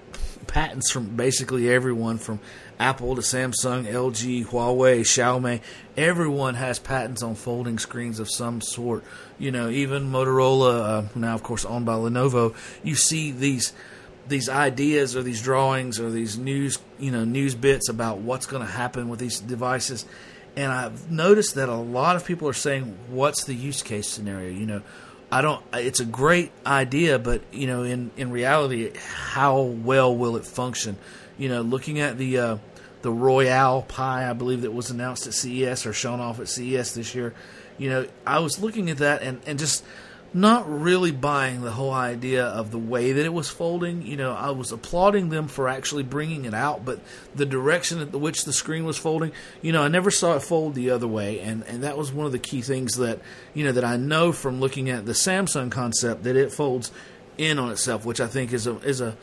patents 0.47 0.91
from 0.91 1.15
basically 1.15 1.69
everyone 1.69 2.17
from 2.17 2.39
Apple 2.79 3.15
to 3.15 3.21
Samsung, 3.21 3.85
LG, 3.85 4.47
Huawei, 4.47 5.01
Xiaomi. 5.01 5.61
Everyone 5.95 6.55
has 6.55 6.79
patents 6.79 7.21
on 7.21 7.35
folding 7.35 7.77
screens 7.77 8.19
of 8.19 8.29
some 8.29 8.59
sort. 8.59 9.03
You 9.37 9.51
know, 9.51 9.69
even 9.69 10.11
Motorola, 10.11 10.81
uh, 10.81 11.03
now 11.13 11.35
of 11.35 11.43
course 11.43 11.63
owned 11.63 11.85
by 11.85 11.93
Lenovo. 11.93 12.55
You 12.83 12.95
see 12.95 13.31
these 13.31 13.71
these 14.27 14.49
ideas 14.49 15.15
or 15.15 15.23
these 15.23 15.41
drawings 15.41 15.99
or 15.99 16.09
these 16.09 16.37
news 16.37 16.79
you 16.99 17.11
know 17.11 17.23
news 17.23 17.55
bits 17.55 17.89
about 17.89 18.19
what's 18.19 18.45
going 18.45 18.65
to 18.65 18.71
happen 18.71 19.09
with 19.09 19.19
these 19.19 19.39
devices 19.39 20.05
and 20.55 20.71
i've 20.71 21.11
noticed 21.11 21.55
that 21.55 21.69
a 21.69 21.75
lot 21.75 22.15
of 22.15 22.25
people 22.25 22.47
are 22.47 22.53
saying 22.53 22.97
what's 23.09 23.43
the 23.43 23.53
use 23.53 23.81
case 23.81 24.07
scenario 24.07 24.49
you 24.49 24.65
know 24.65 24.81
I 25.31 25.41
don't. 25.41 25.63
It's 25.73 25.99
a 25.99 26.05
great 26.05 26.51
idea, 26.65 27.19
but 27.19 27.41
you 27.51 27.67
know, 27.67 27.83
in 27.83 28.11
in 28.15 28.31
reality, 28.31 28.91
how 28.95 29.61
well 29.61 30.15
will 30.15 30.37
it 30.37 30.45
function? 30.45 30.97
You 31.37 31.49
know, 31.49 31.61
looking 31.61 31.99
at 31.99 32.17
the 32.17 32.37
uh, 32.37 32.57
the 33.01 33.11
Royole 33.11 33.81
Pi, 33.81 34.29
I 34.29 34.33
believe 34.33 34.61
that 34.61 34.73
was 34.73 34.91
announced 34.91 35.27
at 35.27 35.33
CES 35.33 35.85
or 35.85 35.93
shown 35.93 36.19
off 36.19 36.39
at 36.39 36.47
CES 36.47 36.93
this 36.93 37.15
year. 37.15 37.33
You 37.77 37.89
know, 37.89 38.07
I 38.25 38.39
was 38.39 38.59
looking 38.59 38.89
at 38.89 38.97
that 38.97 39.23
and 39.23 39.41
and 39.45 39.59
just 39.59 39.83
not 40.35 40.69
really 40.69 41.11
buying 41.11 41.61
the 41.61 41.71
whole 41.71 41.93
idea 41.93 42.43
of 42.43 42.69
the 42.69 42.77
way 42.77 43.13
that 43.13 43.25
it 43.25 43.31
was 43.31 43.49
folding. 43.49 44.01
You 44.05 44.17
know, 44.17 44.33
I 44.33 44.49
was 44.49 44.73
applauding 44.73 45.29
them 45.29 45.47
for 45.47 45.69
actually 45.69 46.03
bringing 46.03 46.43
it 46.43 46.53
out, 46.53 46.83
but 46.83 46.99
the 47.33 47.45
direction 47.45 48.01
at 48.01 48.11
which 48.11 48.43
the 48.43 48.51
screen 48.51 48.83
was 48.83 48.97
folding, 48.97 49.31
you 49.61 49.71
know, 49.71 49.81
I 49.81 49.87
never 49.87 50.11
saw 50.11 50.35
it 50.35 50.41
fold 50.41 50.75
the 50.75 50.89
other 50.89 51.07
way, 51.07 51.39
and 51.39 51.63
and 51.63 51.83
that 51.83 51.97
was 51.97 52.11
one 52.11 52.25
of 52.25 52.33
the 52.33 52.39
key 52.39 52.61
things 52.61 52.97
that 52.97 53.21
you 53.53 53.63
know 53.63 53.71
that 53.71 53.85
I 53.85 53.95
know 53.95 54.33
from 54.33 54.59
looking 54.59 54.89
at 54.89 55.05
the 55.05 55.13
Samsung 55.13 55.71
concept 55.71 56.23
that 56.23 56.35
it 56.35 56.51
folds 56.51 56.91
in 57.37 57.57
on 57.57 57.71
itself, 57.71 58.05
which 58.05 58.19
I 58.19 58.27
think 58.27 58.51
is 58.51 58.67
a 58.67 58.77
is 58.79 58.99
a 58.99 59.15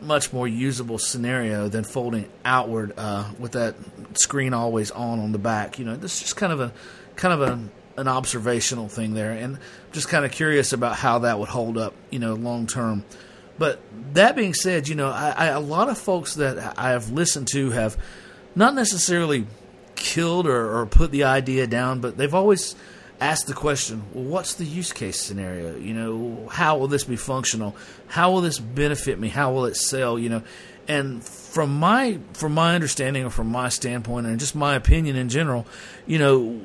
much 0.00 0.32
more 0.32 0.48
usable 0.48 0.98
scenario 0.98 1.68
than 1.68 1.84
folding 1.84 2.28
outward 2.44 2.94
uh, 2.96 3.30
with 3.38 3.52
that 3.52 3.76
screen 4.20 4.54
always 4.54 4.90
on 4.90 5.20
on 5.20 5.30
the 5.30 5.38
back. 5.38 5.78
You 5.78 5.84
know, 5.84 5.94
this 5.94 6.14
is 6.14 6.20
just 6.20 6.36
kind 6.36 6.52
of 6.52 6.60
a 6.60 6.72
kind 7.14 7.40
of 7.40 7.48
a 7.48 7.60
an 7.98 8.08
observational 8.08 8.88
thing 8.88 9.14
there, 9.14 9.32
and 9.32 9.58
just 9.92 10.08
kind 10.08 10.24
of 10.24 10.30
curious 10.30 10.72
about 10.72 10.96
how 10.96 11.20
that 11.20 11.38
would 11.38 11.48
hold 11.48 11.76
up, 11.76 11.94
you 12.10 12.18
know, 12.18 12.34
long 12.34 12.66
term. 12.66 13.04
But 13.58 13.80
that 14.14 14.36
being 14.36 14.54
said, 14.54 14.88
you 14.88 14.94
know, 14.94 15.08
I, 15.08 15.34
I, 15.36 15.46
a 15.46 15.60
lot 15.60 15.88
of 15.88 15.98
folks 15.98 16.34
that 16.36 16.78
I 16.78 16.90
have 16.90 17.10
listened 17.10 17.48
to 17.48 17.70
have 17.70 17.96
not 18.54 18.74
necessarily 18.74 19.46
killed 19.96 20.46
or, 20.46 20.78
or 20.78 20.86
put 20.86 21.10
the 21.10 21.24
idea 21.24 21.66
down, 21.66 22.00
but 22.00 22.16
they've 22.16 22.34
always 22.34 22.76
asked 23.20 23.48
the 23.48 23.54
question, 23.54 24.04
well, 24.14 24.24
what's 24.24 24.54
the 24.54 24.64
use 24.64 24.92
case 24.92 25.20
scenario? 25.20 25.76
You 25.76 25.92
know, 25.92 26.48
how 26.50 26.78
will 26.78 26.86
this 26.86 27.04
be 27.04 27.16
functional? 27.16 27.74
How 28.06 28.30
will 28.30 28.40
this 28.40 28.60
benefit 28.60 29.18
me? 29.18 29.28
How 29.28 29.52
will 29.52 29.64
it 29.64 29.76
sell? 29.76 30.18
You 30.18 30.28
know, 30.28 30.42
and 30.86 31.22
from 31.22 31.78
my 31.78 32.18
from 32.32 32.54
my 32.54 32.74
understanding 32.74 33.24
or 33.24 33.30
from 33.30 33.48
my 33.48 33.68
standpoint 33.68 34.26
and 34.26 34.38
just 34.38 34.54
my 34.54 34.74
opinion 34.74 35.16
in 35.16 35.28
general, 35.28 35.66
you 36.06 36.18
know, 36.18 36.60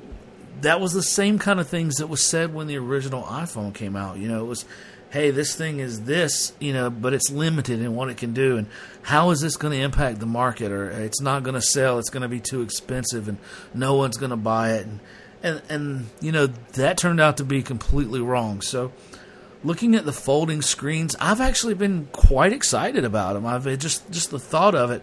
that 0.61 0.79
was 0.79 0.93
the 0.93 1.03
same 1.03 1.39
kind 1.39 1.59
of 1.59 1.67
things 1.67 1.95
that 1.95 2.07
was 2.07 2.21
said 2.21 2.53
when 2.53 2.67
the 2.67 2.77
original 2.77 3.23
iPhone 3.23 3.73
came 3.73 3.95
out. 3.95 4.17
You 4.17 4.27
know, 4.27 4.43
it 4.43 4.47
was, 4.47 4.65
hey, 5.09 5.31
this 5.31 5.55
thing 5.55 5.79
is 5.79 6.03
this, 6.03 6.53
you 6.59 6.73
know, 6.73 6.89
but 6.89 7.13
it's 7.13 7.29
limited 7.31 7.81
in 7.81 7.95
what 7.95 8.09
it 8.09 8.17
can 8.17 8.33
do, 8.33 8.57
and 8.57 8.67
how 9.03 9.31
is 9.31 9.41
this 9.41 9.57
going 9.57 9.73
to 9.77 9.83
impact 9.83 10.19
the 10.19 10.25
market? 10.25 10.71
Or 10.71 10.89
it's 10.89 11.21
not 11.21 11.43
going 11.43 11.55
to 11.55 11.61
sell, 11.61 11.99
it's 11.99 12.09
going 12.09 12.23
to 12.23 12.29
be 12.29 12.39
too 12.39 12.61
expensive, 12.61 13.27
and 13.27 13.37
no 13.73 13.95
one's 13.95 14.17
going 14.17 14.31
to 14.31 14.37
buy 14.37 14.73
it, 14.73 14.85
and 14.85 14.99
and 15.41 15.61
and 15.69 16.07
you 16.21 16.31
know 16.31 16.47
that 16.47 16.97
turned 16.97 17.19
out 17.19 17.37
to 17.37 17.43
be 17.43 17.61
completely 17.61 18.21
wrong. 18.21 18.61
So. 18.61 18.91
Looking 19.65 19.95
at 19.95 20.03
the 20.03 20.11
folding 20.11 20.61
screens, 20.61 21.15
I've 21.21 21.39
actually 21.39 21.75
been 21.75 22.09
quite 22.11 22.51
excited 22.51 23.05
about 23.05 23.35
them. 23.35 23.45
I've 23.45 23.63
just 23.79 24.11
just 24.11 24.29
the 24.29 24.37
thought 24.37 24.75
of 24.75 24.91
it 24.91 25.01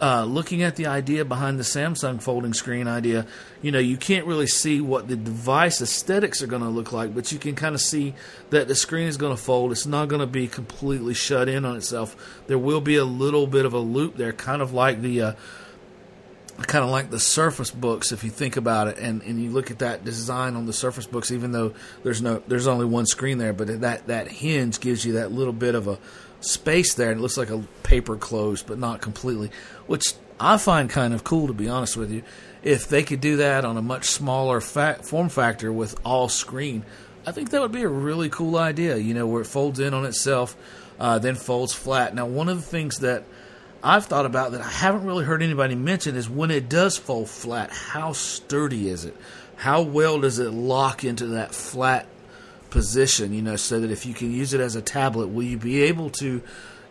uh, 0.00 0.24
looking 0.24 0.62
at 0.62 0.76
the 0.76 0.86
idea 0.86 1.24
behind 1.24 1.58
the 1.58 1.62
Samsung 1.62 2.22
folding 2.22 2.54
screen 2.54 2.88
idea, 2.88 3.26
you 3.60 3.70
know, 3.70 3.78
you 3.78 3.96
can't 3.96 4.26
really 4.26 4.46
see 4.46 4.80
what 4.80 5.08
the 5.08 5.16
device 5.16 5.82
aesthetics 5.82 6.42
are 6.42 6.46
going 6.46 6.62
to 6.62 6.68
look 6.68 6.92
like, 6.92 7.14
but 7.14 7.30
you 7.32 7.38
can 7.38 7.54
kind 7.54 7.74
of 7.74 7.80
see 7.80 8.14
that 8.48 8.66
the 8.66 8.74
screen 8.74 9.08
is 9.08 9.18
going 9.18 9.36
to 9.36 9.42
fold. 9.42 9.72
It's 9.72 9.86
not 9.86 10.08
going 10.08 10.20
to 10.20 10.26
be 10.26 10.48
completely 10.48 11.12
shut 11.12 11.48
in 11.48 11.64
on 11.64 11.76
itself. 11.76 12.16
There 12.46 12.58
will 12.58 12.80
be 12.80 12.96
a 12.96 13.04
little 13.04 13.46
bit 13.46 13.66
of 13.66 13.74
a 13.74 13.78
loop 13.78 14.16
there, 14.16 14.32
kind 14.32 14.62
of 14.62 14.72
like 14.72 15.00
the. 15.02 15.22
Uh, 15.22 15.32
kind 16.66 16.84
of 16.84 16.90
like 16.90 17.08
the 17.08 17.18
Surface 17.18 17.70
Books, 17.70 18.12
if 18.12 18.22
you 18.22 18.28
think 18.28 18.58
about 18.58 18.88
it, 18.88 18.98
and, 18.98 19.22
and 19.22 19.42
you 19.42 19.48
look 19.48 19.70
at 19.70 19.78
that 19.78 20.04
design 20.04 20.56
on 20.56 20.66
the 20.66 20.74
Surface 20.74 21.06
Books, 21.06 21.30
even 21.30 21.52
though 21.52 21.72
there's 22.02 22.20
no 22.20 22.42
there's 22.48 22.66
only 22.66 22.84
one 22.84 23.06
screen 23.06 23.38
there, 23.38 23.54
but 23.54 23.80
that 23.80 24.08
that 24.08 24.28
hinge 24.28 24.78
gives 24.78 25.02
you 25.04 25.14
that 25.14 25.32
little 25.32 25.54
bit 25.54 25.74
of 25.74 25.88
a 25.88 25.98
space 26.40 26.94
there, 26.94 27.10
and 27.10 27.20
it 27.20 27.22
looks 27.22 27.36
like 27.36 27.50
a 27.50 27.64
paper 27.82 28.16
closed, 28.16 28.66
but 28.66 28.78
not 28.78 29.00
completely, 29.00 29.50
which 29.86 30.14
I 30.38 30.56
find 30.56 30.88
kind 30.88 31.14
of 31.14 31.24
cool 31.24 31.46
to 31.48 31.52
be 31.52 31.68
honest 31.68 31.96
with 31.96 32.10
you. 32.10 32.22
If 32.62 32.88
they 32.88 33.02
could 33.02 33.20
do 33.20 33.38
that 33.38 33.64
on 33.64 33.76
a 33.76 33.82
much 33.82 34.06
smaller 34.06 34.60
fa- 34.60 35.00
form 35.02 35.28
factor 35.28 35.72
with 35.72 35.98
all 36.04 36.28
screen, 36.28 36.84
I 37.26 37.32
think 37.32 37.50
that 37.50 37.60
would 37.60 37.72
be 37.72 37.82
a 37.82 37.88
really 37.88 38.28
cool 38.28 38.56
idea. 38.56 38.96
You 38.96 39.14
know, 39.14 39.26
where 39.26 39.42
it 39.42 39.46
folds 39.46 39.80
in 39.80 39.94
on 39.94 40.04
itself, 40.04 40.56
uh, 40.98 41.18
then 41.18 41.34
folds 41.34 41.72
flat. 41.72 42.14
Now, 42.14 42.26
one 42.26 42.48
of 42.48 42.56
the 42.56 42.66
things 42.66 42.98
that 42.98 43.24
I've 43.82 44.06
thought 44.06 44.26
about 44.26 44.52
that 44.52 44.60
I 44.60 44.68
haven't 44.68 45.04
really 45.04 45.24
heard 45.24 45.42
anybody 45.42 45.74
mention 45.74 46.16
is 46.16 46.28
when 46.28 46.50
it 46.50 46.68
does 46.68 46.98
fold 46.98 47.30
flat, 47.30 47.70
how 47.70 48.12
sturdy 48.12 48.88
is 48.88 49.04
it? 49.04 49.16
How 49.56 49.82
well 49.82 50.20
does 50.20 50.38
it 50.38 50.52
lock 50.52 51.04
into 51.04 51.28
that 51.28 51.54
flat 51.54 52.06
position, 52.70 53.32
you 53.32 53.42
know, 53.42 53.56
so 53.56 53.80
that 53.80 53.90
if 53.90 54.06
you 54.06 54.14
can 54.14 54.32
use 54.32 54.54
it 54.54 54.60
as 54.60 54.76
a 54.76 54.82
tablet, 54.82 55.28
will 55.28 55.42
you 55.42 55.58
be 55.58 55.82
able 55.82 56.10
to 56.10 56.42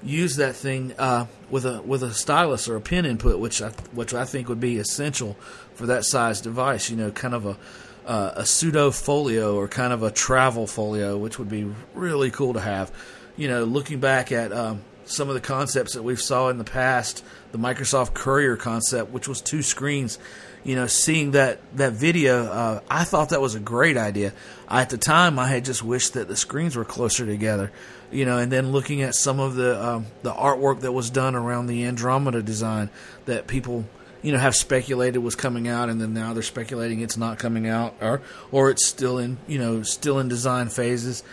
use 0.03 0.37
that 0.37 0.55
thing 0.55 0.93
uh, 0.97 1.25
with 1.49 1.65
a 1.65 1.81
with 1.81 2.03
a 2.03 2.13
stylus 2.13 2.67
or 2.67 2.75
a 2.75 2.81
pen 2.81 3.05
input, 3.05 3.39
which 3.39 3.61
I, 3.61 3.69
which 3.93 4.13
I 4.13 4.25
think 4.25 4.49
would 4.49 4.59
be 4.59 4.77
essential 4.77 5.35
for 5.75 5.87
that 5.87 6.05
size 6.05 6.41
device. 6.41 6.89
You 6.89 6.97
know, 6.97 7.11
kind 7.11 7.33
of 7.33 7.45
a 7.45 7.57
uh, 8.05 8.33
a 8.37 8.45
pseudo 8.45 8.91
folio 8.91 9.55
or 9.55 9.67
kind 9.67 9.93
of 9.93 10.03
a 10.03 10.11
travel 10.11 10.67
folio, 10.67 11.17
which 11.17 11.37
would 11.37 11.49
be 11.49 11.71
really 11.93 12.31
cool 12.31 12.53
to 12.53 12.59
have. 12.59 12.91
You 13.37 13.47
know, 13.47 13.63
looking 13.63 13.99
back 13.99 14.31
at 14.31 14.51
um, 14.51 14.81
some 15.05 15.27
of 15.27 15.35
the 15.35 15.41
concepts 15.41 15.93
that 15.93 16.03
we've 16.03 16.21
saw 16.21 16.49
in 16.49 16.57
the 16.57 16.63
past, 16.63 17.23
the 17.51 17.57
Microsoft 17.57 18.13
Courier 18.13 18.57
concept, 18.57 19.11
which 19.11 19.27
was 19.27 19.41
two 19.41 19.61
screens 19.61 20.19
you 20.63 20.75
know, 20.75 20.87
seeing 20.87 21.31
that 21.31 21.59
that 21.77 21.93
video, 21.93 22.45
uh, 22.45 22.79
I 22.89 23.03
thought 23.03 23.29
that 23.29 23.41
was 23.41 23.55
a 23.55 23.59
great 23.59 23.97
idea. 23.97 24.33
I, 24.67 24.81
at 24.81 24.89
the 24.89 24.97
time, 24.97 25.39
I 25.39 25.47
had 25.47 25.65
just 25.65 25.83
wished 25.83 26.13
that 26.13 26.27
the 26.27 26.35
screens 26.35 26.75
were 26.75 26.85
closer 26.85 27.25
together, 27.25 27.71
you 28.11 28.25
know. 28.25 28.37
And 28.37 28.51
then 28.51 28.71
looking 28.71 29.01
at 29.01 29.15
some 29.15 29.39
of 29.39 29.55
the 29.55 29.81
um, 29.83 30.07
the 30.21 30.33
artwork 30.33 30.81
that 30.81 30.91
was 30.91 31.09
done 31.09 31.35
around 31.35 31.67
the 31.67 31.85
Andromeda 31.85 32.43
design, 32.43 32.89
that 33.25 33.47
people 33.47 33.85
you 34.21 34.31
know 34.31 34.37
have 34.37 34.55
speculated 34.55 35.19
was 35.19 35.35
coming 35.35 35.67
out, 35.67 35.89
and 35.89 36.01
then 36.01 36.13
now 36.13 36.33
they're 36.33 36.43
speculating 36.43 36.99
it's 36.99 37.17
not 37.17 37.39
coming 37.39 37.67
out, 37.67 37.95
or 38.01 38.21
or 38.51 38.69
it's 38.69 38.85
still 38.85 39.17
in 39.17 39.37
you 39.47 39.59
know 39.59 39.81
still 39.83 40.19
in 40.19 40.27
design 40.27 40.69
phases. 40.69 41.23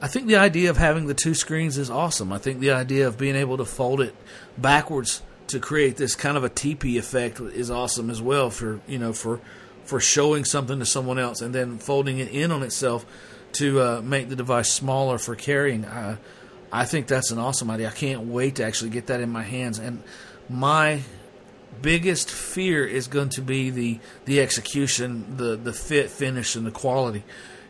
I 0.00 0.06
think 0.06 0.28
the 0.28 0.36
idea 0.36 0.70
of 0.70 0.76
having 0.76 1.08
the 1.08 1.14
two 1.14 1.34
screens 1.34 1.76
is 1.76 1.90
awesome. 1.90 2.32
I 2.32 2.38
think 2.38 2.60
the 2.60 2.70
idea 2.70 3.08
of 3.08 3.18
being 3.18 3.34
able 3.34 3.56
to 3.56 3.64
fold 3.64 4.00
it 4.00 4.14
backwards 4.56 5.22
to 5.48 5.58
create 5.58 5.96
this 5.96 6.14
kind 6.14 6.36
of 6.36 6.44
a 6.44 6.48
teepee 6.48 6.98
effect 6.98 7.40
is 7.40 7.70
awesome 7.70 8.10
as 8.10 8.20
well 8.20 8.50
for 8.50 8.80
you 8.86 8.98
know 8.98 9.12
for 9.12 9.40
for 9.84 10.00
showing 10.00 10.44
something 10.44 10.78
to 10.78 10.86
someone 10.86 11.18
else 11.18 11.40
and 11.40 11.54
then 11.54 11.78
folding 11.78 12.18
it 12.18 12.28
in 12.28 12.52
on 12.52 12.62
itself 12.62 13.06
to 13.52 13.80
uh, 13.80 14.02
make 14.02 14.28
the 14.28 14.36
device 14.36 14.70
smaller 14.70 15.16
for 15.16 15.34
carrying. 15.34 15.86
Uh, 15.86 16.16
I 16.70 16.84
think 16.84 17.06
that's 17.06 17.30
an 17.30 17.38
awesome 17.38 17.70
idea. 17.70 17.88
I 17.88 17.92
can't 17.92 18.26
wait 18.26 18.56
to 18.56 18.64
actually 18.64 18.90
get 18.90 19.06
that 19.06 19.20
in 19.20 19.30
my 19.30 19.42
hands. 19.42 19.78
And 19.78 20.02
my 20.50 21.00
biggest 21.80 22.30
fear 22.30 22.86
is 22.86 23.08
going 23.08 23.30
to 23.30 23.40
be 23.40 23.70
the 23.70 24.00
the 24.26 24.40
execution, 24.40 25.38
the 25.38 25.56
the 25.56 25.72
fit, 25.72 26.10
finish, 26.10 26.56
and 26.56 26.66
the 26.66 26.70
quality. 26.70 27.24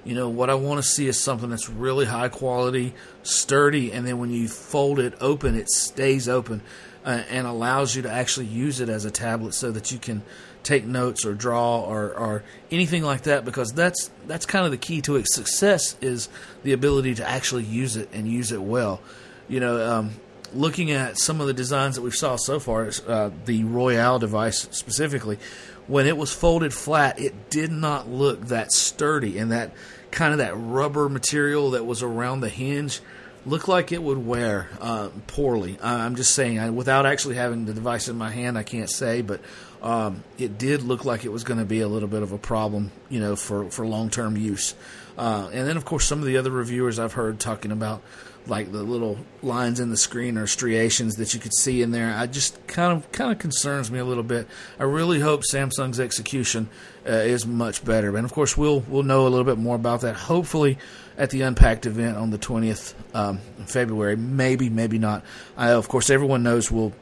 You 0.05 0.15
know 0.15 0.29
what 0.29 0.51
I 0.51 0.55
want 0.55 0.83
to 0.83 0.89
see 0.89 1.07
is 1.07 1.21
something 1.21 1.51
that's 1.51 1.69
really 1.69 2.07
high 2.07 2.29
quality, 2.29 2.95
sturdy, 3.23 3.93
and 3.93 4.07
then 4.07 4.19
when 4.19 4.31
you 4.31 4.49
fold 4.49 4.99
it 4.99 5.15
open, 5.21 5.55
it 5.55 5.71
stays 5.71 6.29
open 6.29 6.63
uh, 7.09 7.23
and 7.31 7.47
allows 7.47 7.97
you 7.97 8.03
to 8.03 8.11
actually 8.11 8.45
use 8.45 8.81
it 8.81 8.91
as 8.91 9.07
a 9.07 9.11
tablet 9.11 9.55
so 9.55 9.71
that 9.71 9.91
you 9.91 9.99
can 9.99 10.21
take 10.63 10.85
notes 10.85 11.25
or 11.25 11.33
draw 11.33 11.81
or, 11.81 12.13
or 12.13 12.43
anything 12.71 13.03
like 13.03 13.23
that 13.23 13.47
because 13.47 13.73
that's 13.73 14.11
that's 14.27 14.45
kind 14.45 14.67
of 14.67 14.71
the 14.71 14.77
key 14.77 15.01
to 15.01 15.17
its 15.17 15.35
success 15.35 15.97
is 16.03 16.29
the 16.65 16.75
ability 16.75 17.15
to 17.15 17.27
actually 17.27 17.65
use 17.65 17.97
it 17.97 18.11
and 18.13 18.29
use 18.29 18.53
it 18.53 18.61
well. 18.61 19.01
You 19.49 19.59
know, 19.59 19.91
um, 19.91 20.11
looking 20.53 20.91
at 20.91 21.19
some 21.19 21.41
of 21.41 21.47
the 21.47 21.55
designs 21.55 21.95
that 21.95 22.03
we've 22.03 22.15
saw 22.15 22.37
so 22.37 22.61
far, 22.61 22.91
uh, 23.07 23.31
the 23.47 23.65
Royole 23.65 24.19
device 24.19 24.69
specifically, 24.73 25.39
when 25.87 26.07
it 26.07 26.19
was 26.19 26.31
folded 26.31 26.75
flat, 26.75 27.19
it 27.19 27.49
did 27.49 27.73
not 27.73 28.07
look 28.07 28.49
that 28.49 28.71
sturdy 28.71 29.39
and 29.39 29.51
that 29.51 29.73
kind 30.11 30.33
of 30.33 30.39
that 30.41 30.53
rubber 30.55 31.09
material 31.09 31.71
that 31.71 31.87
was 31.87 32.03
around 32.03 32.41
the 32.41 32.51
hinge 32.51 33.01
looked 33.49 33.69
like 33.69 33.93
it 33.93 34.03
would 34.03 34.25
wear 34.25 34.69
uh, 34.81 35.09
poorly. 35.27 35.79
I'm 35.83 36.17
just 36.17 36.35
saying, 36.35 36.59
I, 36.59 36.71
without 36.71 37.07
actually 37.07 37.37
having 37.37 37.65
the 37.65 37.75
device 37.75 38.09
in 38.09 38.17
my 38.17 38.31
hand, 38.31 38.59
I 38.59 38.63
can't 38.63 38.91
say, 38.91 39.23
but 39.23 39.41
um, 39.83 40.23
it 40.39 40.59
did 40.59 40.83
look 40.83 41.05
like 41.05 41.25
it 41.25 41.31
was 41.31 41.45
going 41.45 41.59
to 41.59 41.65
be 41.65 41.81
a 41.81 41.89
little 41.89 42.09
bit 42.09 42.23
of 42.23 42.33
a 42.33 42.39
problem, 42.39 42.91
you 43.09 43.21
know, 43.21 43.37
for, 43.37 43.71
for 43.71 43.87
long 43.87 44.11
term 44.11 44.37
use. 44.37 44.75
Uh, 45.17 45.51
and 45.53 45.67
then, 45.67 45.77
of 45.77 45.85
course, 45.85 46.05
some 46.05 46.21
of 46.21 46.27
the 46.27 46.37
other 46.37 46.51
reviewers 46.51 46.99
I've 46.99 47.15
heard 47.15 47.41
talking 47.41 47.73
about, 47.73 48.03
like 48.49 48.73
the 48.73 48.83
little 48.83 49.19
lines 49.43 49.81
in 49.81 49.91
the 49.91 49.97
screen 49.97 50.39
or 50.39 50.47
striations 50.47 51.17
that 51.17 51.35
you 51.35 51.41
could 51.41 51.55
see 51.55 51.83
in 51.83 51.91
there. 51.91 52.15
I 52.15 52.27
just 52.27 52.67
kind 52.67 52.93
of 52.93 53.11
kind 53.13 53.33
of 53.33 53.39
concerns 53.39 53.91
me 53.91 53.99
a 53.99 54.05
little 54.05 54.23
bit. 54.23 54.47
I 54.79 54.85
really 54.85 55.21
hope 55.21 55.43
Samsung's 55.43 56.01
execution 56.01 56.69
uh, 57.07 57.13
is 57.13 57.47
much 57.47 57.85
better, 57.85 58.17
and 58.17 58.25
of 58.25 58.33
course, 58.33 58.57
we'll 58.57 58.81
we'll 58.81 59.03
know 59.03 59.27
a 59.27 59.29
little 59.29 59.45
bit 59.45 59.59
more 59.59 59.77
about 59.77 60.01
that. 60.03 60.15
Hopefully 60.15 60.79
at 61.19 61.31
the 61.31 61.43
Unpacked 61.43 61.85
event 61.85 62.17
on 62.17 62.31
the 62.31 62.39
20th 62.39 62.95
um, 63.13 63.39
February. 63.67 64.17
Maybe, 64.17 64.71
maybe 64.71 64.99
not. 64.99 65.25
I, 65.57 65.71
of 65.73 65.89
course, 65.89 66.09
everyone 66.09 66.43
knows 66.45 66.71
we'll 66.71 66.93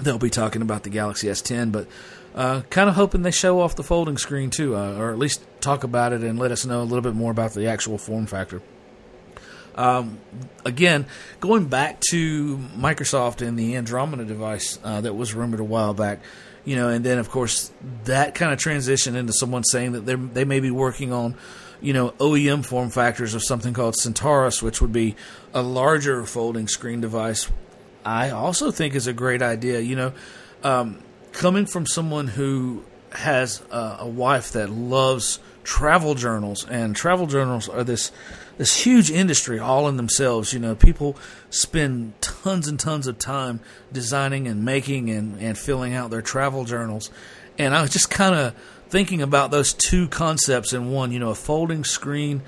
they'll 0.00 0.18
be 0.18 0.30
talking 0.30 0.62
about 0.62 0.82
the 0.82 0.90
Galaxy 0.90 1.28
S10, 1.28 1.70
but 1.70 1.86
uh, 2.34 2.62
kind 2.70 2.88
of 2.88 2.94
hoping 2.94 3.22
they 3.22 3.30
show 3.30 3.60
off 3.60 3.76
the 3.76 3.82
folding 3.82 4.16
screen 4.16 4.48
too, 4.48 4.74
uh, 4.74 4.96
or 4.96 5.12
at 5.12 5.18
least 5.18 5.44
talk 5.60 5.84
about 5.84 6.14
it 6.14 6.22
and 6.22 6.38
let 6.38 6.50
us 6.50 6.64
know 6.64 6.80
a 6.80 6.84
little 6.84 7.02
bit 7.02 7.14
more 7.14 7.30
about 7.30 7.52
the 7.52 7.66
actual 7.66 7.98
form 7.98 8.26
factor. 8.26 8.62
Um, 9.74 10.20
again, 10.64 11.06
going 11.40 11.66
back 11.66 12.00
to 12.10 12.58
Microsoft 12.76 13.46
and 13.46 13.58
the 13.58 13.76
Andromeda 13.76 14.24
device 14.24 14.78
uh, 14.84 15.00
that 15.00 15.14
was 15.14 15.34
rumored 15.34 15.60
a 15.60 15.64
while 15.64 15.94
back, 15.94 16.20
you 16.64 16.76
know, 16.76 16.88
and 16.88 17.04
then 17.04 17.18
of 17.18 17.30
course 17.30 17.72
that 18.04 18.34
kind 18.34 18.52
of 18.52 18.58
transitioned 18.58 19.16
into 19.16 19.32
someone 19.32 19.64
saying 19.64 19.92
that 19.92 20.34
they 20.34 20.44
may 20.44 20.60
be 20.60 20.70
working 20.70 21.12
on 21.12 21.36
you 21.82 21.92
know, 21.92 22.10
OEM 22.12 22.64
form 22.64 22.90
factors 22.90 23.34
of 23.34 23.42
something 23.42 23.74
called 23.74 23.96
Centaurus, 23.96 24.62
which 24.62 24.80
would 24.80 24.92
be 24.92 25.16
a 25.52 25.62
larger 25.62 26.24
folding 26.24 26.68
screen 26.68 27.00
device, 27.00 27.50
I 28.04 28.30
also 28.30 28.70
think 28.70 28.94
is 28.94 29.08
a 29.08 29.12
great 29.12 29.42
idea. 29.42 29.80
You 29.80 29.96
know, 29.96 30.12
um, 30.62 31.02
coming 31.32 31.66
from 31.66 31.86
someone 31.86 32.28
who 32.28 32.84
has 33.10 33.62
a, 33.70 33.96
a 34.00 34.06
wife 34.06 34.52
that 34.52 34.70
loves 34.70 35.40
travel 35.64 36.14
journals, 36.14 36.66
and 36.68 36.94
travel 36.94 37.26
journals 37.26 37.68
are 37.68 37.84
this 37.84 38.12
this 38.62 38.84
huge 38.84 39.10
industry 39.10 39.58
all 39.58 39.88
in 39.88 39.96
themselves. 39.96 40.52
You 40.52 40.60
know, 40.60 40.76
people 40.76 41.16
spend 41.50 42.12
tons 42.20 42.68
and 42.68 42.78
tons 42.78 43.08
of 43.08 43.18
time 43.18 43.58
designing 43.92 44.46
and 44.46 44.64
making 44.64 45.10
and, 45.10 45.36
and 45.40 45.58
filling 45.58 45.94
out 45.94 46.12
their 46.12 46.22
travel 46.22 46.64
journals. 46.64 47.10
And 47.58 47.74
I 47.74 47.82
was 47.82 47.90
just 47.90 48.08
kind 48.08 48.36
of 48.36 48.54
thinking 48.88 49.20
about 49.20 49.50
those 49.50 49.72
two 49.72 50.06
concepts 50.06 50.72
in 50.72 50.92
one, 50.92 51.10
you 51.10 51.18
know, 51.18 51.30
a 51.30 51.34
folding 51.34 51.82
screen 51.82 52.42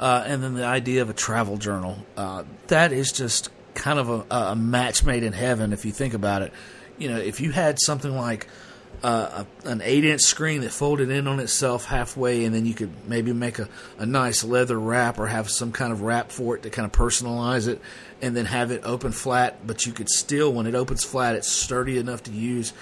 uh, 0.00 0.24
and 0.26 0.42
then 0.42 0.54
the 0.54 0.64
idea 0.64 1.02
of 1.02 1.10
a 1.10 1.12
travel 1.12 1.58
journal. 1.58 1.98
Uh, 2.16 2.44
that 2.68 2.90
is 2.90 3.12
just 3.12 3.50
kind 3.74 3.98
of 3.98 4.08
a, 4.08 4.34
a, 4.34 4.56
match 4.56 5.04
made 5.04 5.22
in 5.22 5.34
heaven 5.34 5.74
if 5.74 5.84
you 5.84 5.92
think 5.92 6.14
about 6.14 6.40
it. 6.40 6.50
You 6.96 7.10
know, 7.10 7.18
if 7.18 7.42
you 7.42 7.52
had 7.52 7.78
something 7.78 8.16
like 8.16 8.48
a, 9.02 9.46
an 9.64 9.80
eight 9.82 10.04
inch 10.04 10.22
screen 10.22 10.62
that 10.62 10.72
folded 10.72 11.10
in 11.10 11.26
on 11.26 11.40
itself 11.40 11.84
halfway, 11.84 12.44
and 12.44 12.54
then 12.54 12.66
you 12.66 12.74
could 12.74 12.90
maybe 13.08 13.32
make 13.32 13.58
a, 13.58 13.68
a 13.98 14.06
nice 14.06 14.44
leather 14.44 14.78
wrap 14.78 15.18
or 15.18 15.26
have 15.26 15.50
some 15.50 15.72
kind 15.72 15.92
of 15.92 16.02
wrap 16.02 16.30
for 16.30 16.56
it 16.56 16.62
to 16.62 16.70
kind 16.70 16.86
of 16.86 16.92
personalize 16.92 17.68
it, 17.68 17.80
and 18.20 18.36
then 18.36 18.46
have 18.46 18.70
it 18.70 18.82
open 18.84 19.12
flat, 19.12 19.66
but 19.66 19.86
you 19.86 19.92
could 19.92 20.08
still, 20.08 20.52
when 20.52 20.66
it 20.66 20.74
opens 20.74 21.04
flat, 21.04 21.36
it's 21.36 21.48
sturdy 21.48 21.98
enough 21.98 22.22
to 22.24 22.32
use 22.32 22.72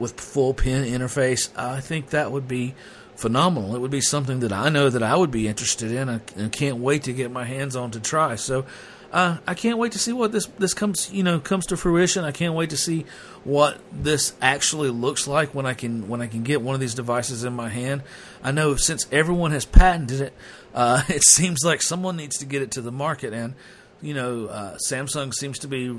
with 0.00 0.18
full 0.18 0.54
pen 0.54 0.84
interface, 0.84 1.50
I 1.56 1.80
think 1.80 2.10
that 2.10 2.32
would 2.32 2.48
be 2.48 2.74
phenomenal. 3.14 3.76
It 3.76 3.80
would 3.80 3.90
be 3.90 4.00
something 4.00 4.40
that 4.40 4.52
I 4.52 4.70
know 4.70 4.88
that 4.88 5.02
I 5.02 5.14
would 5.14 5.30
be 5.30 5.46
interested 5.46 5.92
in 5.92 6.08
and 6.08 6.50
can't 6.50 6.78
wait 6.78 7.04
to 7.04 7.12
get 7.12 7.30
my 7.30 7.44
hands 7.44 7.76
on 7.76 7.90
to 7.92 8.00
try. 8.00 8.34
So 8.36 8.64
uh, 9.12 9.38
I 9.46 9.54
can't 9.54 9.78
wait 9.78 9.92
to 9.92 9.98
see 9.98 10.12
what 10.12 10.30
this 10.30 10.46
this 10.58 10.72
comes 10.72 11.12
you 11.12 11.22
know 11.22 11.40
comes 11.40 11.66
to 11.66 11.76
fruition. 11.76 12.24
I 12.24 12.30
can't 12.30 12.54
wait 12.54 12.70
to 12.70 12.76
see 12.76 13.06
what 13.42 13.78
this 13.90 14.34
actually 14.40 14.90
looks 14.90 15.26
like 15.26 15.54
when 15.54 15.66
I 15.66 15.74
can 15.74 16.08
when 16.08 16.20
I 16.22 16.28
can 16.28 16.42
get 16.42 16.62
one 16.62 16.74
of 16.74 16.80
these 16.80 16.94
devices 16.94 17.42
in 17.42 17.52
my 17.52 17.68
hand. 17.68 18.02
I 18.42 18.52
know 18.52 18.76
since 18.76 19.06
everyone 19.10 19.50
has 19.50 19.64
patented 19.64 20.20
it, 20.20 20.34
uh, 20.74 21.02
it 21.08 21.24
seems 21.24 21.60
like 21.64 21.82
someone 21.82 22.16
needs 22.16 22.38
to 22.38 22.46
get 22.46 22.62
it 22.62 22.70
to 22.72 22.80
the 22.80 22.92
market, 22.92 23.32
and 23.32 23.54
you 24.00 24.14
know 24.14 24.46
uh, 24.46 24.76
Samsung 24.88 25.34
seems 25.34 25.58
to 25.60 25.68
be 25.68 25.96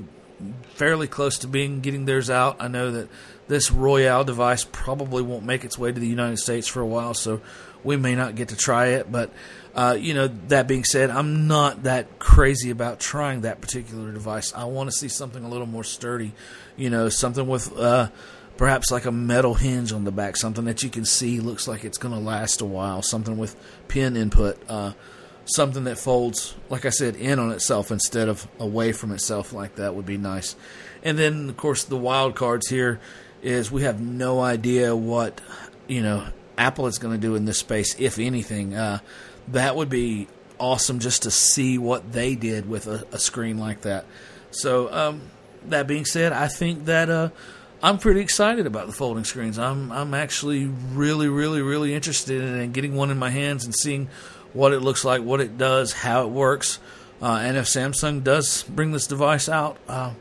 fairly 0.74 1.06
close 1.06 1.38
to 1.38 1.46
being 1.46 1.80
getting 1.80 2.06
theirs 2.06 2.30
out. 2.30 2.56
I 2.60 2.68
know 2.68 2.90
that 2.92 3.08
this 3.46 3.70
Royole 3.70 4.24
device 4.24 4.64
probably 4.64 5.22
won't 5.22 5.44
make 5.44 5.64
its 5.64 5.78
way 5.78 5.92
to 5.92 6.00
the 6.00 6.06
United 6.06 6.38
States 6.38 6.66
for 6.66 6.80
a 6.80 6.86
while, 6.86 7.12
so 7.12 7.42
we 7.84 7.96
may 7.96 8.14
not 8.14 8.34
get 8.34 8.48
to 8.48 8.56
try 8.56 8.88
it. 8.88 9.10
But 9.10 9.30
uh, 9.74 9.96
you 9.98 10.14
know, 10.14 10.28
that 10.48 10.68
being 10.68 10.84
said, 10.84 11.10
I'm 11.10 11.46
not 11.46 11.84
that 11.84 12.18
crazy 12.18 12.70
about 12.70 13.00
trying 13.00 13.42
that 13.42 13.60
particular 13.60 14.12
device. 14.12 14.52
I 14.54 14.64
want 14.64 14.90
to 14.90 14.96
see 14.96 15.08
something 15.08 15.42
a 15.44 15.48
little 15.48 15.66
more 15.66 15.84
sturdy. 15.84 16.32
You 16.76 16.90
know, 16.90 17.08
something 17.08 17.46
with 17.46 17.76
uh, 17.78 18.08
perhaps 18.56 18.90
like 18.90 19.04
a 19.04 19.12
metal 19.12 19.54
hinge 19.54 19.92
on 19.92 20.04
the 20.04 20.12
back, 20.12 20.36
something 20.36 20.64
that 20.66 20.82
you 20.82 20.90
can 20.90 21.04
see 21.04 21.40
looks 21.40 21.66
like 21.66 21.84
it's 21.84 21.98
going 21.98 22.14
to 22.14 22.20
last 22.20 22.60
a 22.60 22.66
while. 22.66 23.02
Something 23.02 23.38
with 23.38 23.56
pin 23.88 24.16
input. 24.16 24.58
Uh, 24.68 24.92
something 25.44 25.84
that 25.84 25.98
folds, 25.98 26.54
like 26.68 26.84
I 26.84 26.90
said, 26.90 27.16
in 27.16 27.38
on 27.38 27.50
itself 27.50 27.90
instead 27.90 28.28
of 28.28 28.46
away 28.58 28.92
from 28.92 29.12
itself 29.12 29.52
like 29.52 29.76
that 29.76 29.94
would 29.94 30.06
be 30.06 30.18
nice. 30.18 30.54
And 31.02 31.18
then, 31.18 31.48
of 31.48 31.56
course, 31.56 31.84
the 31.84 31.96
wild 31.96 32.36
cards 32.36 32.68
here 32.68 33.00
is 33.42 33.72
we 33.72 33.82
have 33.82 34.00
no 34.00 34.40
idea 34.40 34.94
what 34.94 35.40
you 35.88 36.00
know 36.00 36.26
Apple 36.58 36.86
is 36.86 36.98
going 36.98 37.14
to 37.14 37.20
do 37.20 37.34
in 37.34 37.44
this 37.44 37.58
space, 37.58 37.94
if 37.98 38.18
anything. 38.18 38.74
Uh, 38.74 38.98
that 39.48 39.76
would 39.76 39.88
be 39.88 40.28
awesome 40.58 41.00
just 41.00 41.22
to 41.22 41.30
see 41.30 41.78
what 41.78 42.12
they 42.12 42.34
did 42.34 42.68
with 42.68 42.86
a, 42.86 43.04
a 43.12 43.18
screen 43.18 43.58
like 43.58 43.82
that. 43.82 44.04
So, 44.50 44.92
um, 44.92 45.22
that 45.66 45.86
being 45.86 46.04
said, 46.04 46.32
I 46.32 46.48
think 46.48 46.86
that 46.86 47.08
uh, 47.08 47.30
I'm 47.82 47.98
pretty 47.98 48.20
excited 48.20 48.66
about 48.66 48.86
the 48.86 48.92
folding 48.92 49.24
screens. 49.24 49.58
I'm 49.58 49.90
I'm 49.92 50.14
actually 50.14 50.66
really, 50.66 51.28
really, 51.28 51.62
really 51.62 51.94
interested 51.94 52.42
in 52.42 52.72
getting 52.72 52.94
one 52.94 53.10
in 53.10 53.18
my 53.18 53.30
hands 53.30 53.64
and 53.64 53.74
seeing 53.74 54.08
what 54.52 54.72
it 54.72 54.80
looks 54.80 55.04
like, 55.04 55.22
what 55.22 55.40
it 55.40 55.58
does, 55.58 55.92
how 55.92 56.24
it 56.24 56.30
works. 56.30 56.78
Uh, 57.20 57.40
and 57.42 57.56
if 57.56 57.66
Samsung 57.66 58.22
does 58.24 58.64
bring 58.64 58.92
this 58.92 59.06
device 59.06 59.48
out 59.48 59.78
uh, 59.88 60.12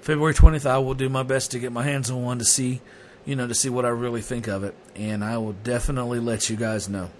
February 0.00 0.34
20th, 0.34 0.66
I 0.66 0.78
will 0.78 0.94
do 0.94 1.08
my 1.08 1.22
best 1.22 1.50
to 1.52 1.58
get 1.58 1.72
my 1.72 1.82
hands 1.82 2.10
on 2.10 2.22
one 2.22 2.38
to 2.38 2.44
see, 2.44 2.80
you 3.24 3.36
know, 3.36 3.46
to 3.46 3.54
see 3.54 3.68
what 3.68 3.84
I 3.84 3.88
really 3.88 4.22
think 4.22 4.46
of 4.46 4.64
it. 4.64 4.74
And 4.94 5.24
I 5.24 5.38
will 5.38 5.52
definitely 5.52 6.20
let 6.20 6.50
you 6.50 6.56
guys 6.56 6.88
know. 6.88 7.10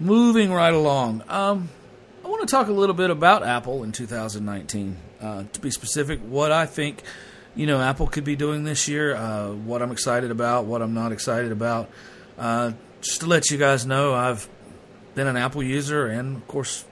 Moving 0.00 0.52
right 0.52 0.74
along, 0.74 1.22
um, 1.28 1.68
I 2.24 2.28
want 2.28 2.40
to 2.40 2.50
talk 2.50 2.68
a 2.68 2.72
little 2.72 2.94
bit 2.94 3.10
about 3.10 3.42
Apple 3.42 3.84
in 3.84 3.92
2019. 3.92 4.96
Uh, 5.20 5.44
to 5.52 5.60
be 5.60 5.70
specific, 5.70 6.20
what 6.20 6.50
I 6.50 6.66
think, 6.66 7.02
you 7.54 7.66
know, 7.66 7.80
Apple 7.80 8.08
could 8.08 8.24
be 8.24 8.34
doing 8.34 8.64
this 8.64 8.88
year, 8.88 9.14
uh, 9.14 9.50
what 9.52 9.82
I'm 9.82 9.92
excited 9.92 10.30
about, 10.30 10.64
what 10.64 10.82
I'm 10.82 10.94
not 10.94 11.12
excited 11.12 11.52
about. 11.52 11.88
Uh, 12.36 12.72
just 13.00 13.20
to 13.20 13.26
let 13.26 13.50
you 13.50 13.58
guys 13.58 13.86
know, 13.86 14.14
I've 14.14 14.48
been 15.14 15.26
an 15.26 15.36
Apple 15.36 15.62
user 15.62 16.06
and, 16.06 16.36
of 16.36 16.48
course, 16.48 16.84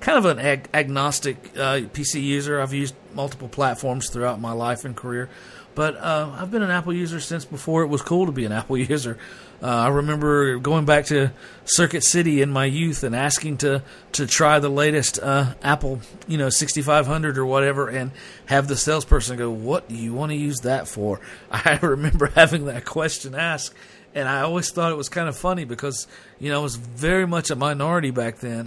kind 0.00 0.18
of 0.18 0.24
an 0.24 0.38
ag- 0.38 0.68
agnostic 0.74 1.36
uh, 1.56 1.80
PC 1.92 2.22
user. 2.22 2.60
I've 2.60 2.72
used 2.72 2.94
multiple 3.14 3.48
platforms 3.48 4.10
throughout 4.10 4.40
my 4.40 4.52
life 4.52 4.84
and 4.84 4.96
career, 4.96 5.30
but 5.74 5.96
uh, 5.96 6.30
I've 6.38 6.50
been 6.50 6.62
an 6.62 6.70
Apple 6.70 6.92
user 6.92 7.20
since 7.20 7.44
before 7.44 7.82
it 7.82 7.86
was 7.86 8.02
cool 8.02 8.26
to 8.26 8.32
be 8.32 8.44
an 8.44 8.52
Apple 8.62 8.76
user. 8.76 9.18
Uh, 9.62 9.66
I 9.66 9.88
remember 9.88 10.58
going 10.58 10.86
back 10.86 11.06
to 11.06 11.30
Circuit 11.64 12.02
City 12.02 12.42
in 12.42 12.50
my 12.50 12.64
youth 12.64 13.04
and 13.04 13.14
asking 13.14 13.58
to 13.58 13.82
to 14.12 14.26
try 14.26 14.58
the 14.58 14.68
latest 14.68 15.20
uh, 15.22 15.54
Apple, 15.62 16.00
you 16.26 16.36
know, 16.36 16.50
6500 16.50 17.38
or 17.38 17.46
whatever, 17.46 17.88
and 17.88 18.10
have 18.46 18.66
the 18.66 18.76
salesperson 18.76 19.36
go, 19.36 19.50
"What 19.50 19.88
do 19.88 19.94
you 19.94 20.12
want 20.14 20.32
to 20.32 20.36
use 20.36 20.60
that 20.60 20.88
for?" 20.88 21.20
I 21.50 21.78
remember 21.80 22.26
having 22.34 22.64
that 22.64 22.84
question 22.84 23.36
asked, 23.36 23.74
and 24.14 24.28
I 24.28 24.40
always 24.40 24.70
thought 24.72 24.90
it 24.90 24.96
was 24.96 25.08
kind 25.08 25.28
of 25.28 25.36
funny 25.36 25.64
because 25.64 26.08
you 26.40 26.50
know 26.50 26.58
I 26.58 26.62
was 26.62 26.74
very 26.74 27.26
much 27.26 27.50
a 27.50 27.56
minority 27.56 28.10
back 28.10 28.38
then. 28.38 28.66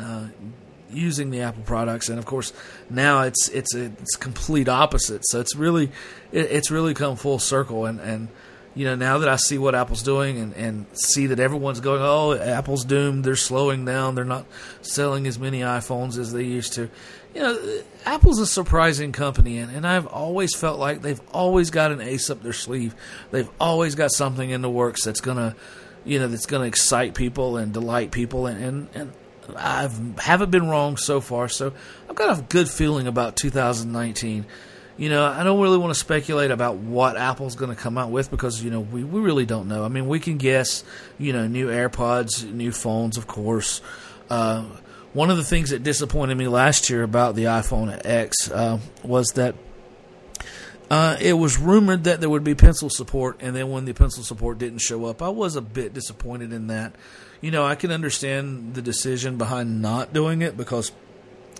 Using 0.92 1.32
the 1.32 1.42
Apple 1.42 1.64
products, 1.64 2.10
and 2.10 2.20
of 2.20 2.26
course 2.26 2.54
now 2.92 3.24
it's 3.24 3.50
it's 3.50 3.74
it's 3.74 4.16
complete 4.16 4.70
opposite. 4.70 5.26
So 5.26 5.40
it's 5.40 5.56
really 5.56 5.86
it, 6.32 6.52
it's 6.52 6.70
really 6.70 6.94
come 6.94 7.16
full 7.16 7.40
circle, 7.40 7.86
and 7.86 8.00
and 8.00 8.28
you 8.76 8.86
know 8.86 8.96
now 8.96 9.18
that 9.18 9.28
I 9.28 9.38
see 9.38 9.58
what 9.58 9.74
Apple's 9.74 10.04
doing, 10.04 10.38
and 10.38 10.54
and 10.54 10.86
see 10.94 11.26
that 11.28 11.40
everyone's 11.40 11.80
going, 11.80 12.02
oh, 12.04 12.34
Apple's 12.34 12.86
doomed. 12.86 13.24
They're 13.24 13.36
slowing 13.36 13.84
down. 13.84 14.14
They're 14.14 14.26
not 14.26 14.46
selling 14.82 15.26
as 15.26 15.40
many 15.40 15.62
iPhones 15.62 16.20
as 16.20 16.32
they 16.32 16.44
used 16.44 16.74
to. 16.74 16.90
You 17.34 17.42
know, 17.42 17.82
Apple's 18.06 18.40
a 18.40 18.46
surprising 18.46 19.12
company, 19.12 19.58
and, 19.58 19.76
and 19.76 19.88
I've 19.88 20.08
always 20.08 20.56
felt 20.56 20.80
like 20.80 21.02
they've 21.02 21.22
always 21.34 21.72
got 21.72 21.92
an 21.92 22.00
ace 22.00 22.30
up 22.30 22.44
their 22.44 22.54
sleeve. 22.54 22.94
They've 23.32 23.50
always 23.60 23.96
got 23.96 24.12
something 24.12 24.52
in 24.52 24.62
the 24.62 24.70
works 24.70 25.04
that's 25.04 25.20
gonna, 25.20 25.56
you 26.06 26.20
know, 26.20 26.28
that's 26.28 26.46
gonna 26.46 26.66
excite 26.66 27.16
people 27.16 27.58
and 27.58 27.74
delight 27.74 28.12
people, 28.12 28.46
and 28.46 28.64
and, 28.64 28.90
and 28.94 29.14
I 29.56 29.90
haven't 30.20 30.52
been 30.52 30.68
wrong 30.68 30.98
so 30.98 31.22
far, 31.22 31.48
so 31.48 31.74
I've 32.10 32.16
got 32.16 32.38
a 32.38 32.42
good 32.42 32.70
feeling 32.70 33.08
about 33.08 33.36
2019. 33.36 34.46
You 34.98 35.10
know, 35.10 35.26
I 35.26 35.44
don't 35.44 35.60
really 35.60 35.78
want 35.78 35.94
to 35.94 36.00
speculate 36.00 36.52
about 36.52 36.78
what 36.78 37.18
Apple's 37.18 37.56
going 37.56 37.70
to 37.70 37.76
come 37.76 37.98
out 37.98 38.12
with 38.12 38.32
because, 38.32 38.64
you 38.64 38.72
know, 38.72 38.80
we, 38.80 39.04
we 39.04 39.20
really 39.20 39.46
don't 39.46 39.68
know. 39.68 39.84
I 39.84 39.90
mean, 39.90 40.08
we 40.08 40.22
can 40.22 40.38
guess, 40.38 40.86
you 41.18 41.34
know, 41.34 41.48
new 41.48 41.68
AirPods, 41.68 42.50
new 42.50 42.72
phones, 42.72 43.18
of 43.18 43.28
course. 43.28 43.82
Uh, 44.30 44.64
one 45.12 45.30
of 45.30 45.38
the 45.38 45.44
things 45.44 45.72
that 45.72 45.84
disappointed 45.84 46.36
me 46.36 46.48
last 46.48 46.90
year 46.90 47.04
about 47.04 47.36
the 47.36 47.46
iPhone 47.46 48.02
X 48.06 48.50
uh, 48.50 48.80
was 49.04 49.28
that 49.36 49.56
uh, 50.90 51.18
it 51.20 51.34
was 51.34 51.58
rumored 51.58 52.04
that 52.04 52.20
there 52.20 52.30
would 52.30 52.44
be 52.44 52.56
pencil 52.56 52.90
support, 52.90 53.38
and 53.42 53.56
then 53.56 53.72
when 53.72 53.86
the 53.86 53.94
pencil 53.94 54.24
support 54.24 54.60
didn't 54.60 54.80
show 54.80 55.06
up, 55.06 55.22
I 55.22 55.30
was 55.30 55.56
a 55.56 55.62
bit 55.62 55.94
disappointed 55.94 56.54
in 56.54 56.68
that. 56.68 56.96
You 57.46 57.52
know, 57.52 57.64
I 57.64 57.76
can 57.76 57.92
understand 57.92 58.74
the 58.74 58.82
decision 58.82 59.38
behind 59.38 59.80
not 59.80 60.12
doing 60.14 60.42
it 60.42 60.58
because 60.58 60.92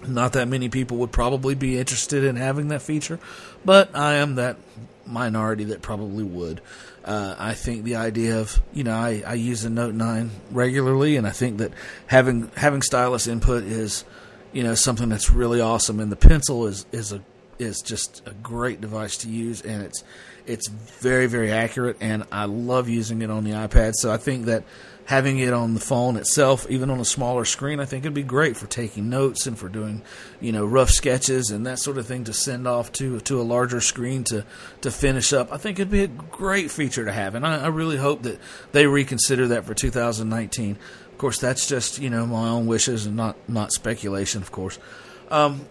not 0.08 0.34
that 0.34 0.48
many 0.48 0.68
people 0.68 0.98
would 0.98 1.12
probably 1.12 1.54
be 1.54 1.78
interested 1.78 2.24
in 2.24 2.38
having 2.38 2.70
that 2.70 2.82
feature, 2.82 3.20
but 3.64 3.96
I 3.96 4.16
am 4.16 4.34
that 4.34 4.58
minority 5.06 5.66
that 5.66 5.84
probably 5.84 6.24
would. 6.24 6.60
Uh, 7.04 7.36
I 7.38 7.54
think 7.54 7.84
the 7.84 7.98
idea 7.98 8.40
of 8.40 8.60
you 8.74 8.84
know 8.84 8.96
I, 8.96 9.22
I 9.28 9.36
use 9.36 9.62
the 9.62 9.70
Note 9.70 9.94
nine 9.94 10.32
regularly, 10.50 11.18
and 11.18 11.28
I 11.28 11.30
think 11.30 11.60
that 11.60 11.72
having 12.08 12.50
having 12.56 12.82
stylus 12.82 13.28
input 13.28 13.64
is 13.64 14.06
you 14.54 14.64
know 14.64 14.74
something 14.74 15.10
that's 15.10 15.30
really 15.30 15.62
awesome, 15.62 16.00
and 16.00 16.12
the 16.12 16.16
pencil 16.16 16.66
is 16.66 16.88
is 16.92 17.12
a 17.12 17.22
is 17.60 17.80
just 17.82 18.24
a 18.26 18.34
great 18.34 18.82
device 18.82 19.18
to 19.18 19.30
use, 19.30 19.62
and 19.62 19.84
it's 19.84 20.04
it's 20.48 20.68
very 20.68 21.28
very 21.28 21.52
accurate, 21.52 21.98
and 22.02 22.24
I 22.32 22.46
love 22.46 22.90
using 22.90 23.22
it 23.22 23.30
on 23.30 23.44
the 23.44 23.52
iPad. 23.52 23.94
So 23.94 24.12
I 24.12 24.18
think 24.18 24.46
that 24.46 24.64
having 25.06 25.38
it 25.38 25.54
on 25.54 25.76
the 25.76 25.80
phone 25.80 26.18
itself, 26.18 26.66
even 26.70 26.90
on 26.90 27.00
a 27.00 27.06
smaller 27.06 27.46
screen, 27.46 27.80
I 27.80 27.86
think 27.86 28.04
it'd 28.04 28.14
be 28.14 28.24
great 28.24 28.58
for 28.58 28.66
taking 28.66 29.10
notes 29.10 29.46
and 29.46 29.58
for 29.58 29.70
doing, 29.70 30.02
you 30.42 30.52
know, 30.52 30.66
rough 30.66 30.90
sketches 30.90 31.52
and 31.52 31.66
that 31.68 31.80
sort 31.80 31.98
of 31.98 32.08
thing 32.08 32.24
to 32.24 32.34
send 32.34 32.68
off 32.68 32.92
to 32.94 33.20
to 33.22 33.40
a 33.40 33.44
larger 33.44 33.82
screen 33.82 34.24
to 34.26 34.46
to 34.82 34.92
finish 34.92 35.32
up. 35.32 35.52
I 35.54 35.58
think 35.58 35.80
it'd 35.80 35.92
be 35.92 36.04
a 36.04 36.08
great 36.08 36.72
feature 36.72 37.06
to 37.06 37.12
have, 37.12 37.36
and 37.36 37.46
I, 37.46 37.66
I 37.66 37.68
really 37.68 37.98
hope 37.98 38.24
that 38.24 38.40
they 38.72 38.88
reconsider 38.88 39.48
that 39.50 39.66
for 39.66 39.74
2019. 39.74 40.78
Of 41.12 41.18
course, 41.18 41.40
that's 41.40 41.68
just 41.68 42.00
you 42.00 42.10
know 42.10 42.26
my 42.26 42.50
own 42.50 42.66
wishes 42.66 43.06
and 43.06 43.16
not 43.16 43.38
not 43.48 43.72
speculation, 43.72 44.42
of 44.42 44.52
course. 44.52 44.80
Um, 45.30 45.68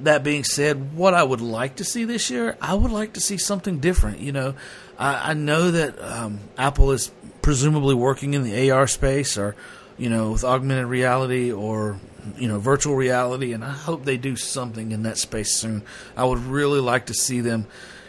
that 0.00 0.24
being 0.24 0.44
said, 0.44 0.94
what 0.94 1.14
I 1.14 1.22
would 1.22 1.40
like 1.40 1.76
to 1.76 1.84
see 1.84 2.04
this 2.04 2.30
year, 2.30 2.56
I 2.60 2.74
would 2.74 2.90
like 2.90 3.14
to 3.14 3.20
see 3.20 3.36
something 3.36 3.78
different. 3.78 4.20
You 4.20 4.32
know, 4.32 4.54
I, 4.98 5.30
I 5.30 5.34
know 5.34 5.70
that 5.70 6.00
um, 6.02 6.40
Apple 6.58 6.92
is 6.92 7.10
presumably 7.42 7.94
working 7.94 8.34
in 8.34 8.42
the 8.42 8.70
AR 8.70 8.86
space 8.86 9.36
or, 9.38 9.54
you 9.98 10.08
know, 10.08 10.32
with 10.32 10.44
augmented 10.44 10.86
reality 10.86 11.52
or, 11.52 11.98
you 12.36 12.48
know, 12.48 12.58
virtual 12.58 12.96
reality, 12.96 13.52
and 13.52 13.64
I 13.64 13.70
hope 13.70 14.04
they 14.04 14.16
do 14.16 14.34
something 14.34 14.92
in 14.92 15.02
that 15.02 15.18
space 15.18 15.54
soon. 15.54 15.82
I 16.16 16.24
would 16.24 16.38
really 16.38 16.80
like 16.80 17.06
to 17.06 17.14
see 17.14 17.40
them, 17.40 17.66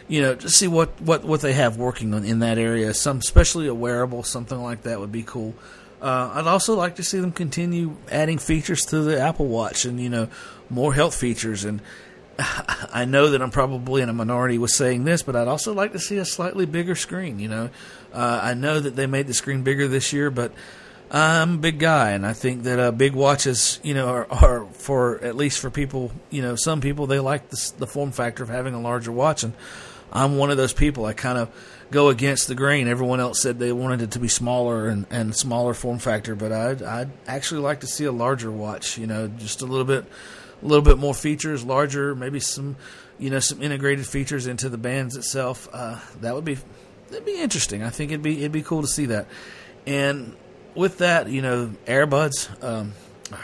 you 0.08 0.22
know, 0.22 0.34
to 0.34 0.48
see 0.48 0.68
what, 0.68 1.00
what, 1.00 1.24
what 1.24 1.42
they 1.42 1.52
have 1.52 1.76
working 1.76 2.14
on 2.14 2.24
in 2.24 2.38
that 2.40 2.58
area. 2.58 2.94
Some, 2.94 3.18
especially 3.18 3.66
a 3.66 3.74
wearable, 3.74 4.22
something 4.22 4.60
like 4.60 4.82
that 4.82 5.00
would 5.00 5.12
be 5.12 5.22
cool. 5.22 5.54
Uh, 6.00 6.30
I'd 6.34 6.46
also 6.46 6.74
like 6.74 6.96
to 6.96 7.02
see 7.02 7.20
them 7.20 7.32
continue 7.32 7.96
adding 8.10 8.38
features 8.38 8.84
to 8.86 9.00
the 9.00 9.20
Apple 9.20 9.46
Watch 9.46 9.84
and, 9.84 10.00
you 10.00 10.08
know, 10.08 10.28
more 10.70 10.94
health 10.94 11.14
features. 11.14 11.64
And 11.64 11.80
I 12.38 13.04
know 13.04 13.30
that 13.30 13.42
I'm 13.42 13.50
probably 13.50 14.02
in 14.02 14.08
a 14.08 14.12
minority 14.12 14.58
with 14.58 14.70
saying 14.70 15.04
this, 15.04 15.22
but 15.22 15.36
I'd 15.36 15.48
also 15.48 15.72
like 15.72 15.92
to 15.92 15.98
see 15.98 16.18
a 16.18 16.24
slightly 16.24 16.66
bigger 16.66 16.94
screen. 16.94 17.38
You 17.38 17.48
know, 17.48 17.70
uh, 18.12 18.40
I 18.42 18.54
know 18.54 18.80
that 18.80 18.96
they 18.96 19.06
made 19.06 19.26
the 19.26 19.34
screen 19.34 19.62
bigger 19.62 19.88
this 19.88 20.12
year, 20.12 20.30
but 20.30 20.52
I'm 21.10 21.54
a 21.54 21.58
big 21.58 21.78
guy, 21.78 22.10
and 22.10 22.26
I 22.26 22.32
think 22.32 22.64
that 22.64 22.80
uh, 22.80 22.90
big 22.90 23.14
watches, 23.14 23.78
you 23.84 23.94
know, 23.94 24.08
are, 24.08 24.26
are, 24.30 24.66
for 24.72 25.22
at 25.22 25.36
least 25.36 25.60
for 25.60 25.70
people, 25.70 26.10
you 26.30 26.42
know, 26.42 26.56
some 26.56 26.80
people 26.80 27.06
they 27.06 27.20
like 27.20 27.48
the, 27.48 27.72
the 27.78 27.86
form 27.86 28.10
factor 28.10 28.42
of 28.42 28.48
having 28.48 28.74
a 28.74 28.80
larger 28.80 29.12
watch, 29.12 29.44
and 29.44 29.52
I'm 30.12 30.36
one 30.36 30.50
of 30.50 30.56
those 30.56 30.72
people. 30.72 31.04
I 31.04 31.12
kind 31.12 31.38
of 31.38 31.48
go 31.92 32.08
against 32.08 32.48
the 32.48 32.56
grain. 32.56 32.88
Everyone 32.88 33.20
else 33.20 33.40
said 33.40 33.58
they 33.58 33.72
wanted 33.72 34.02
it 34.02 34.10
to 34.12 34.18
be 34.18 34.28
smaller 34.28 34.88
and, 34.88 35.06
and 35.10 35.34
smaller 35.34 35.74
form 35.74 36.00
factor, 36.00 36.34
but 36.34 36.50
I'd, 36.50 36.82
I'd 36.82 37.10
actually 37.28 37.60
like 37.60 37.80
to 37.80 37.86
see 37.86 38.04
a 38.04 38.12
larger 38.12 38.50
watch. 38.50 38.98
You 38.98 39.06
know, 39.06 39.28
just 39.28 39.62
a 39.62 39.66
little 39.66 39.84
bit, 39.84 40.04
a 40.62 40.66
little 40.66 40.84
bit 40.84 40.98
more 40.98 41.14
features, 41.14 41.64
larger, 41.64 42.14
maybe 42.14 42.40
some, 42.40 42.76
you 43.18 43.30
know, 43.30 43.38
some 43.38 43.62
integrated 43.62 44.06
features 44.06 44.46
into 44.46 44.68
the 44.68 44.78
bands 44.78 45.16
itself. 45.16 45.68
Uh, 45.72 45.98
that 46.20 46.34
would 46.34 46.44
be 46.44 46.58
that'd 47.10 47.26
be 47.26 47.40
interesting. 47.40 47.82
I 47.82 47.90
think 47.90 48.10
it'd 48.10 48.22
be 48.22 48.38
it'd 48.38 48.52
be 48.52 48.62
cool 48.62 48.82
to 48.82 48.88
see 48.88 49.06
that. 49.06 49.26
And 49.86 50.36
with 50.74 50.98
that, 50.98 51.28
you 51.28 51.42
know, 51.42 51.72
AirBuds 51.86 52.62
um, 52.62 52.92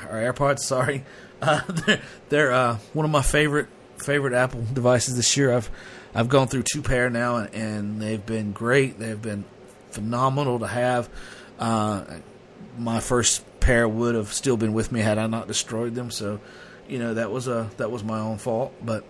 or 0.08 0.16
AirPods, 0.16 0.58
sorry, 0.60 1.04
uh, 1.40 1.60
they're, 1.68 2.02
they're 2.28 2.52
uh, 2.52 2.78
one 2.92 3.04
of 3.04 3.10
my 3.10 3.22
favorite 3.22 3.68
favorite 3.98 4.34
Apple 4.34 4.64
devices 4.72 5.16
this 5.16 5.36
year. 5.36 5.52
I've 5.52 5.70
I've 6.14 6.28
gone 6.28 6.48
through 6.48 6.64
two 6.64 6.82
pair 6.82 7.08
now, 7.10 7.36
and, 7.36 7.54
and 7.54 8.02
they've 8.02 8.24
been 8.24 8.52
great. 8.52 8.98
They've 8.98 9.20
been 9.20 9.44
phenomenal 9.90 10.58
to 10.60 10.66
have. 10.66 11.08
Uh, 11.58 12.04
my 12.78 13.00
first 13.00 13.44
pair 13.60 13.88
would 13.88 14.14
have 14.14 14.32
still 14.32 14.56
been 14.56 14.72
with 14.72 14.92
me 14.92 15.00
had 15.00 15.18
I 15.18 15.26
not 15.26 15.46
destroyed 15.46 15.94
them. 15.94 16.10
So, 16.10 16.40
you 16.88 16.98
know, 16.98 17.14
that 17.14 17.30
was 17.30 17.48
a 17.48 17.70
that 17.76 17.90
was 17.90 18.04
my 18.04 18.18
own 18.18 18.38
fault. 18.38 18.72
But 18.84 19.04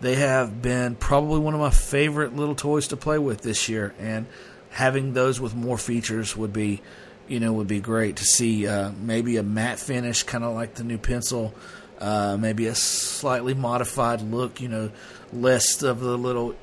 they 0.00 0.16
have 0.16 0.62
been 0.62 0.94
probably 0.94 1.40
one 1.40 1.54
of 1.54 1.60
my 1.60 1.70
favorite 1.70 2.34
little 2.36 2.54
toys 2.54 2.88
to 2.88 2.96
play 2.96 3.18
with 3.18 3.42
this 3.42 3.68
year, 3.68 3.94
and 3.98 4.26
having 4.70 5.12
those 5.12 5.40
with 5.40 5.54
more 5.54 5.78
features 5.78 6.36
would 6.36 6.52
be, 6.52 6.80
you 7.26 7.40
know, 7.40 7.52
would 7.54 7.68
be 7.68 7.80
great 7.80 8.16
to 8.16 8.24
see. 8.24 8.66
Uh, 8.66 8.92
maybe 9.00 9.36
a 9.36 9.42
matte 9.42 9.78
finish, 9.78 10.22
kind 10.22 10.44
of 10.44 10.54
like 10.54 10.74
the 10.74 10.84
new 10.84 10.98
pencil. 10.98 11.54
Uh, 12.00 12.36
maybe 12.38 12.68
a 12.68 12.76
slightly 12.76 13.54
modified 13.54 14.20
look, 14.20 14.60
you 14.60 14.68
know, 14.68 14.88
less 15.32 15.82
of 15.82 15.98
the 15.98 16.16
little 16.16 16.54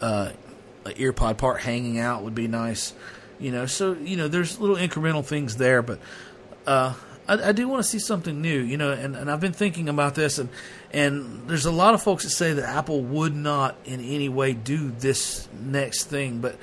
uh, 0.00 0.30
earpod 0.84 1.38
part 1.38 1.62
hanging 1.62 1.98
out 1.98 2.22
would 2.22 2.34
be 2.34 2.48
nice. 2.48 2.92
You 3.38 3.50
know, 3.50 3.66
so 3.66 3.94
you 3.94 4.16
know, 4.16 4.28
there's 4.28 4.60
little 4.60 4.76
incremental 4.76 5.24
things 5.24 5.56
there, 5.56 5.82
but 5.82 5.98
uh, 6.66 6.94
I, 7.26 7.48
I, 7.48 7.52
do 7.52 7.68
want 7.68 7.82
to 7.82 7.88
see 7.88 7.98
something 7.98 8.40
new. 8.40 8.60
You 8.60 8.76
know, 8.76 8.92
and, 8.92 9.16
and 9.16 9.30
I've 9.30 9.40
been 9.40 9.52
thinking 9.52 9.88
about 9.88 10.14
this, 10.14 10.38
and 10.38 10.48
and 10.92 11.48
there's 11.48 11.66
a 11.66 11.72
lot 11.72 11.94
of 11.94 12.02
folks 12.02 12.24
that 12.24 12.30
say 12.30 12.52
that 12.54 12.68
Apple 12.68 13.00
would 13.02 13.34
not 13.34 13.76
in 13.84 14.00
any 14.00 14.28
way 14.28 14.52
do 14.52 14.90
this 14.90 15.48
next 15.60 16.04
thing, 16.04 16.40
but 16.40 16.56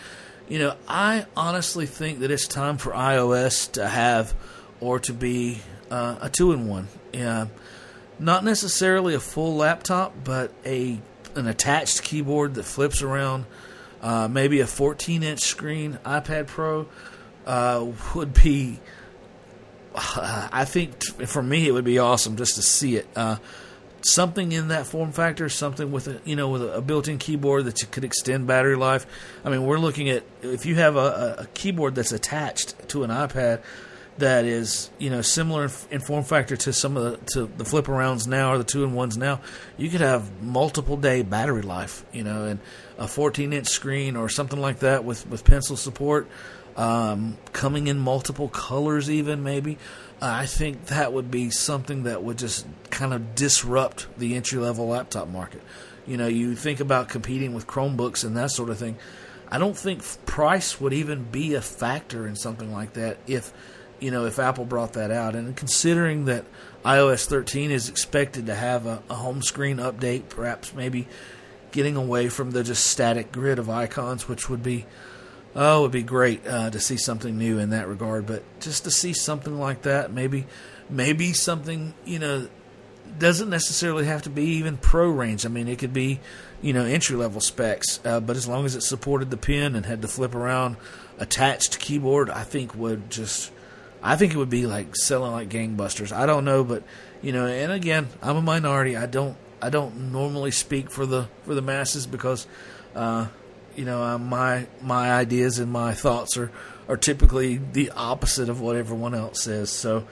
you 0.48 0.60
know, 0.60 0.76
I 0.88 1.26
honestly 1.36 1.86
think 1.86 2.20
that 2.20 2.32
it's 2.32 2.48
time 2.48 2.78
for 2.78 2.92
iOS 2.92 3.72
to 3.74 3.88
have 3.88 4.34
or 4.82 5.00
to 5.00 5.14
be 5.14 5.62
uh, 5.90 6.18
a 6.22 6.30
two-in-one. 6.30 6.88
Yeah, 7.14 7.48
not 8.20 8.44
necessarily 8.44 9.14
a 9.14 9.20
full 9.20 9.56
laptop, 9.56 10.14
but 10.24 10.52
a 10.66 11.00
an 11.36 11.48
attached 11.48 12.04
keyboard 12.04 12.56
that 12.56 12.64
flips 12.64 13.02
around 13.02 13.46
uh, 14.02 14.28
maybe 14.28 14.60
a 14.60 14.68
14 14.68 15.24
inch 15.24 15.40
screen 15.40 16.00
iPad 16.06 16.48
Pro 16.48 16.88
uh, 17.46 17.88
would 18.14 18.34
be. 18.34 18.80
Uh, 19.96 20.48
I 20.52 20.66
think 20.66 21.00
t- 21.00 21.26
for 21.26 21.44
me 21.44 21.68
it 21.68 21.72
would 21.72 21.86
be 21.86 22.00
awesome 22.00 22.38
just 22.38 22.56
to 22.56 22.62
see 22.62 22.98
it. 22.98 23.08
Uh, 23.16 23.38
something 24.04 24.52
in 24.52 24.70
that 24.70 24.88
form 24.88 25.12
factor, 25.12 25.50
something 25.50 25.92
with 25.92 26.08
a 26.08 26.22
you 26.26 26.36
know 26.36 26.50
with 26.50 26.64
a, 26.64 26.82
built-in 26.82 27.18
keyboard 27.18 27.66
that 27.66 27.82
you 27.82 27.88
could 27.88 28.04
extend 28.04 28.48
battery 28.48 28.76
life. 28.76 29.06
I 29.44 29.50
mean, 29.50 29.64
we're 29.64 29.80
looking 29.80 30.10
at 30.10 30.24
if 30.42 30.66
you 30.66 30.76
have 30.76 30.96
a, 30.96 31.36
a 31.40 31.48
keyboard 31.54 31.96
that's 31.96 32.12
attached 32.12 32.90
to 32.90 33.04
an 33.04 33.10
iPad 33.10 33.62
that 34.18 34.46
is 34.46 34.90
you 35.00 35.10
know 35.10 35.22
similar 35.22 35.70
in 35.90 36.02
form 36.02 36.24
factor 36.24 36.56
to 36.56 36.74
some 36.74 36.98
of 36.98 37.04
the 37.04 37.32
to 37.32 37.46
the 37.58 37.66
flip 37.66 37.86
arounds 37.86 38.28
now 38.28 38.52
or 38.52 38.58
the 38.58 38.64
two 38.64 38.84
in 38.84 38.94
ones 38.94 39.18
now, 39.18 39.42
you 39.78 39.90
could 39.90 40.02
have 40.02 40.42
multiple 40.42 40.98
day 40.98 41.22
battery 41.22 41.62
life. 41.62 42.06
You 42.12 42.24
know, 42.24 42.46
and 42.46 42.60
a 42.98 43.08
14 43.08 43.54
inch 43.54 43.68
screen 43.68 44.16
or 44.16 44.30
something 44.30 44.60
like 44.60 44.80
that 44.80 45.04
with 45.04 45.28
with 45.28 45.44
pencil 45.44 45.78
support, 45.78 46.28
um, 46.78 47.38
coming 47.54 47.88
in 47.88 48.00
multiple 48.00 48.50
colors 48.50 49.10
even 49.10 49.44
maybe. 49.44 49.78
Uh, 50.22 50.30
I 50.42 50.46
think 50.46 50.86
that 50.88 51.14
would 51.14 51.32
be 51.32 51.50
something 51.50 52.04
that 52.04 52.24
would 52.24 52.38
just 52.38 52.68
kind 52.90 53.14
of 53.14 53.36
disrupt 53.36 54.08
the 54.18 54.36
entry 54.36 54.60
level 54.60 54.88
laptop 54.88 55.28
market. 55.28 55.62
You 56.06 56.18
know, 56.18 56.28
you 56.28 56.56
think 56.56 56.80
about 56.80 57.10
competing 57.10 57.54
with 57.54 57.68
Chromebooks 57.68 58.24
and 58.24 58.36
that 58.38 58.52
sort 58.52 58.70
of 58.70 58.78
thing. 58.78 58.98
I 59.50 59.58
don't 59.58 59.78
think 59.78 60.04
price 60.26 60.80
would 60.80 60.94
even 60.94 61.24
be 61.24 61.56
a 61.56 61.62
factor 61.62 62.26
in 62.26 62.36
something 62.36 62.72
like 62.72 62.94
that 62.94 63.18
if 63.28 63.52
you 64.02 64.10
know, 64.10 64.26
if 64.26 64.40
Apple 64.40 64.66
brought 64.66 64.94
that 64.94 65.12
out. 65.12 65.36
And 65.36 65.56
considering 65.56 66.26
that 66.26 66.44
iOS 66.84 67.28
13 67.28 67.72
is 67.72 67.88
expected 67.88 68.48
to 68.48 68.56
have 68.56 68.86
a, 68.86 69.02
a 69.10 69.16
home 69.16 69.42
screen 69.42 69.78
update, 69.78 70.28
perhaps 70.28 70.74
maybe 70.74 71.08
getting 71.72 71.96
away 71.96 72.28
from 72.28 72.52
the 72.52 72.64
just 72.64 72.88
static 72.88 73.32
grid 73.32 73.60
of 73.60 73.70
icons, 73.70 74.28
which 74.28 74.50
would 74.50 74.64
be 74.64 74.86
oh, 75.56 75.80
it 75.80 75.82
would 75.82 75.92
be 75.92 76.04
great 76.04 76.46
uh, 76.48 76.70
to 76.70 76.80
see 76.80 76.98
something 76.98 77.38
new 77.38 77.60
in 77.60 77.72
that 77.72 77.88
regard. 77.88 78.26
But 78.26 78.44
just 78.60 78.84
to 78.86 78.92
see 78.92 79.14
something 79.14 79.60
like 79.60 79.84
that, 79.84 80.12
maybe 80.12 80.46
maybe 80.90 81.34
something 81.34 81.94
you 82.06 82.20
know 82.20 82.48
doesn't 83.20 83.50
necessarily 83.50 84.06
have 84.06 84.22
to 84.24 84.30
be 84.30 84.44
even 84.44 84.78
pro 84.78 85.10
range. 85.10 85.46
I 85.46 85.50
mean, 85.50 85.68
it 85.68 85.80
could 85.80 85.94
be 85.94 86.20
you 86.62 86.74
know 86.74 86.86
entry 86.86 87.16
level 87.16 87.42
specs, 87.42 88.00
uh, 88.06 88.20
but 88.20 88.36
as 88.36 88.48
long 88.48 88.66
as 88.66 88.76
it 88.76 88.82
supported 88.82 89.30
the 89.30 89.38
pin 89.38 89.76
and 89.76 89.86
had 89.86 90.02
the 90.02 90.08
flip 90.08 90.36
around 90.36 90.78
attached 91.20 91.80
keyboard, 91.80 92.30
I 92.30 92.44
think 92.44 92.76
would 92.76 93.10
just 93.10 93.52
I 94.04 94.16
think 94.16 94.34
it 94.34 94.38
would 94.38 94.50
be 94.50 94.66
like 94.66 94.96
selling 94.96 95.32
like 95.32 95.50
gangbusters. 95.50 96.12
I 96.12 96.26
don't 96.26 96.46
know, 96.46 96.64
but 96.64 96.84
you 97.22 97.32
know, 97.32 97.46
and 97.46 97.72
again, 97.72 98.08
I'm 98.22 98.38
a 98.38 98.42
minority. 98.42 98.98
I 98.98 99.06
don't 99.06 99.38
I 99.62 99.70
don't 99.70 100.12
normally 100.12 100.52
speak 100.52 100.90
for 100.90 101.06
the 101.06 101.28
for 101.44 101.54
the 101.54 101.62
masses 101.62 102.08
because 102.08 102.48
uh, 102.96 103.28
you 103.76 103.86
know 103.86 104.04
uh, 104.04 104.18
my 104.18 104.68
my 104.82 105.12
ideas 105.12 105.60
and 105.60 105.72
my 105.72 105.94
thoughts 105.94 106.38
are 106.38 106.52
are 106.88 106.98
typically 106.98 107.58
the 107.58 107.90
opposite 107.92 108.50
of 108.50 108.62
what 108.62 108.76
everyone 108.76 109.14
else 109.14 109.44
says. 109.44 109.70
So 109.70 110.06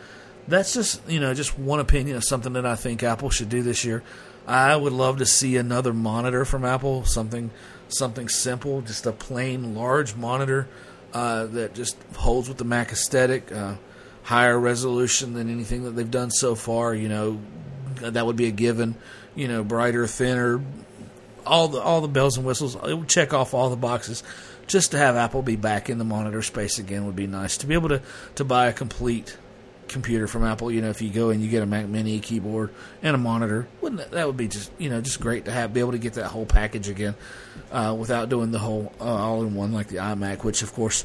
that's 0.48 0.74
just 0.74 1.08
you 1.10 1.20
know 1.20 1.34
just 1.34 1.58
one 1.58 1.80
opinion 1.80 2.18
of 2.18 2.24
something 2.24 2.54
that 2.54 2.66
I 2.66 2.76
think 2.76 3.04
Apple 3.04 3.30
should 3.30 3.50
do 3.50 3.62
this 3.62 3.84
year. 3.84 4.04
I 4.48 4.76
would 4.76 4.94
love 4.94 5.20
to 5.20 5.26
see 5.26 5.58
another 5.58 5.94
monitor 5.94 6.46
from 6.46 6.66
Apple, 6.66 7.06
something 7.06 7.52
something 7.90 8.30
simple, 8.30 8.82
just 8.82 9.06
a 9.06 9.12
plain 9.12 9.76
large 9.76 10.16
monitor 10.16 10.68
uh, 11.14 11.46
that 11.48 11.74
just 11.76 11.98
holds 12.16 12.48
with 12.48 12.58
the 12.58 12.64
Mac 12.64 12.92
aesthetic, 12.92 13.52
uh, 13.52 13.76
higher 14.24 14.60
resolution 14.60 15.34
than 15.34 15.50
anything 15.50 15.84
that 15.84 15.92
they've 15.92 16.10
done 16.10 16.32
so 16.32 16.56
far. 16.56 16.94
You 16.94 17.10
know, 17.10 17.40
that 17.96 18.26
would 18.26 18.36
be 18.36 18.48
a 18.48 18.52
given. 18.52 18.96
You 19.36 19.48
know, 19.48 19.64
brighter, 19.64 20.06
thinner, 20.08 20.62
all 21.46 21.68
the 21.68 21.82
all 21.82 22.02
the 22.02 22.08
bells 22.08 22.38
and 22.38 22.46
whistles. 22.46 22.76
It 22.76 22.98
would 22.98 23.10
check 23.10 23.34
off 23.34 23.54
all 23.54 23.70
the 23.70 23.78
boxes. 23.78 24.24
Just 24.68 24.92
to 24.92 24.98
have 24.98 25.16
Apple 25.16 25.42
be 25.42 25.56
back 25.56 25.90
in 25.90 25.98
the 25.98 26.04
monitor 26.04 26.42
space 26.42 26.78
again 26.78 27.06
would 27.06 27.16
be 27.16 27.28
nice. 27.28 27.58
To 27.58 27.68
be 27.68 27.74
able 27.74 27.90
to 27.90 28.02
to 28.36 28.46
buy 28.46 28.68
a 28.68 28.74
complete 28.74 29.36
computer 29.90 30.28
from 30.28 30.44
Apple, 30.44 30.72
you 30.72 30.82
know, 30.82 30.90
if 30.90 31.02
you 31.02 31.10
go 31.10 31.32
and 31.32 31.42
you 31.42 31.50
get 31.50 31.64
a 31.64 31.66
Mac 31.66 31.88
Mini 31.88 32.20
keyboard 32.20 32.70
and 33.02 33.16
a 33.16 33.18
monitor, 33.18 33.68
wouldn't 33.82 34.00
that, 34.00 34.12
that 34.12 34.28
would 34.28 34.38
be 34.38 34.48
just 34.48 34.72
you 34.78 34.90
know 34.90 35.02
just 35.02 35.20
great 35.20 35.46
to 35.46 35.52
have 35.52 35.74
be 35.74 35.80
able 35.80 35.92
to 35.92 35.98
get 35.98 36.14
that 36.14 36.28
whole 36.28 36.46
package 36.46 36.88
again 36.88 37.16
uh, 37.72 37.96
without 37.98 38.30
doing 38.30 38.52
the 38.52 38.60
whole 38.60 38.94
uh, 39.02 39.04
all 39.04 39.42
in 39.44 39.56
one 39.56 39.74
like 39.74 39.88
the 39.88 39.98
iMac, 39.98 40.44
which 40.44 40.62
of 40.62 40.74
course, 40.74 41.04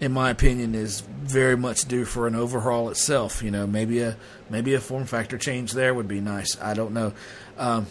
in 0.00 0.12
my 0.12 0.30
opinion, 0.30 0.74
is 0.74 1.00
very 1.00 1.56
much 1.56 1.86
due 1.86 2.04
for 2.04 2.26
an 2.26 2.34
overhaul 2.34 2.90
itself. 2.90 3.42
You 3.42 3.50
know, 3.50 3.66
maybe 3.66 4.00
a 4.00 4.16
maybe 4.48 4.74
a 4.74 4.80
form 4.80 5.06
factor 5.06 5.38
change 5.38 5.72
there 5.72 5.94
would 5.94 6.08
be 6.08 6.20
nice. 6.20 6.60
I 6.60 6.74
don't 6.74 6.92
know. 6.92 7.12
Um, 7.58 7.86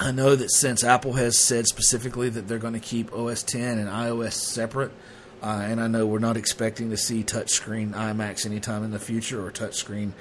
I 0.00 0.12
know 0.12 0.36
that 0.36 0.52
since 0.52 0.84
Apple 0.84 1.14
has 1.14 1.38
said 1.38 1.66
specifically 1.66 2.28
that 2.28 2.46
they're 2.46 2.58
going 2.58 2.74
to 2.74 2.80
keep 2.80 3.12
OS 3.12 3.42
10 3.42 3.78
and 3.78 3.88
iOS 3.88 4.34
separate, 4.34 4.92
uh, 5.42 5.62
and 5.64 5.80
I 5.80 5.88
know 5.88 6.06
we're 6.06 6.20
not 6.20 6.36
expecting 6.36 6.90
to 6.90 6.96
see 6.96 7.24
touchscreen 7.24 7.92
iMacs 7.92 8.46
anytime 8.46 8.84
in 8.84 8.92
the 8.92 9.00
future 9.00 9.44
or 9.44 9.50
touchscreen, 9.50 10.12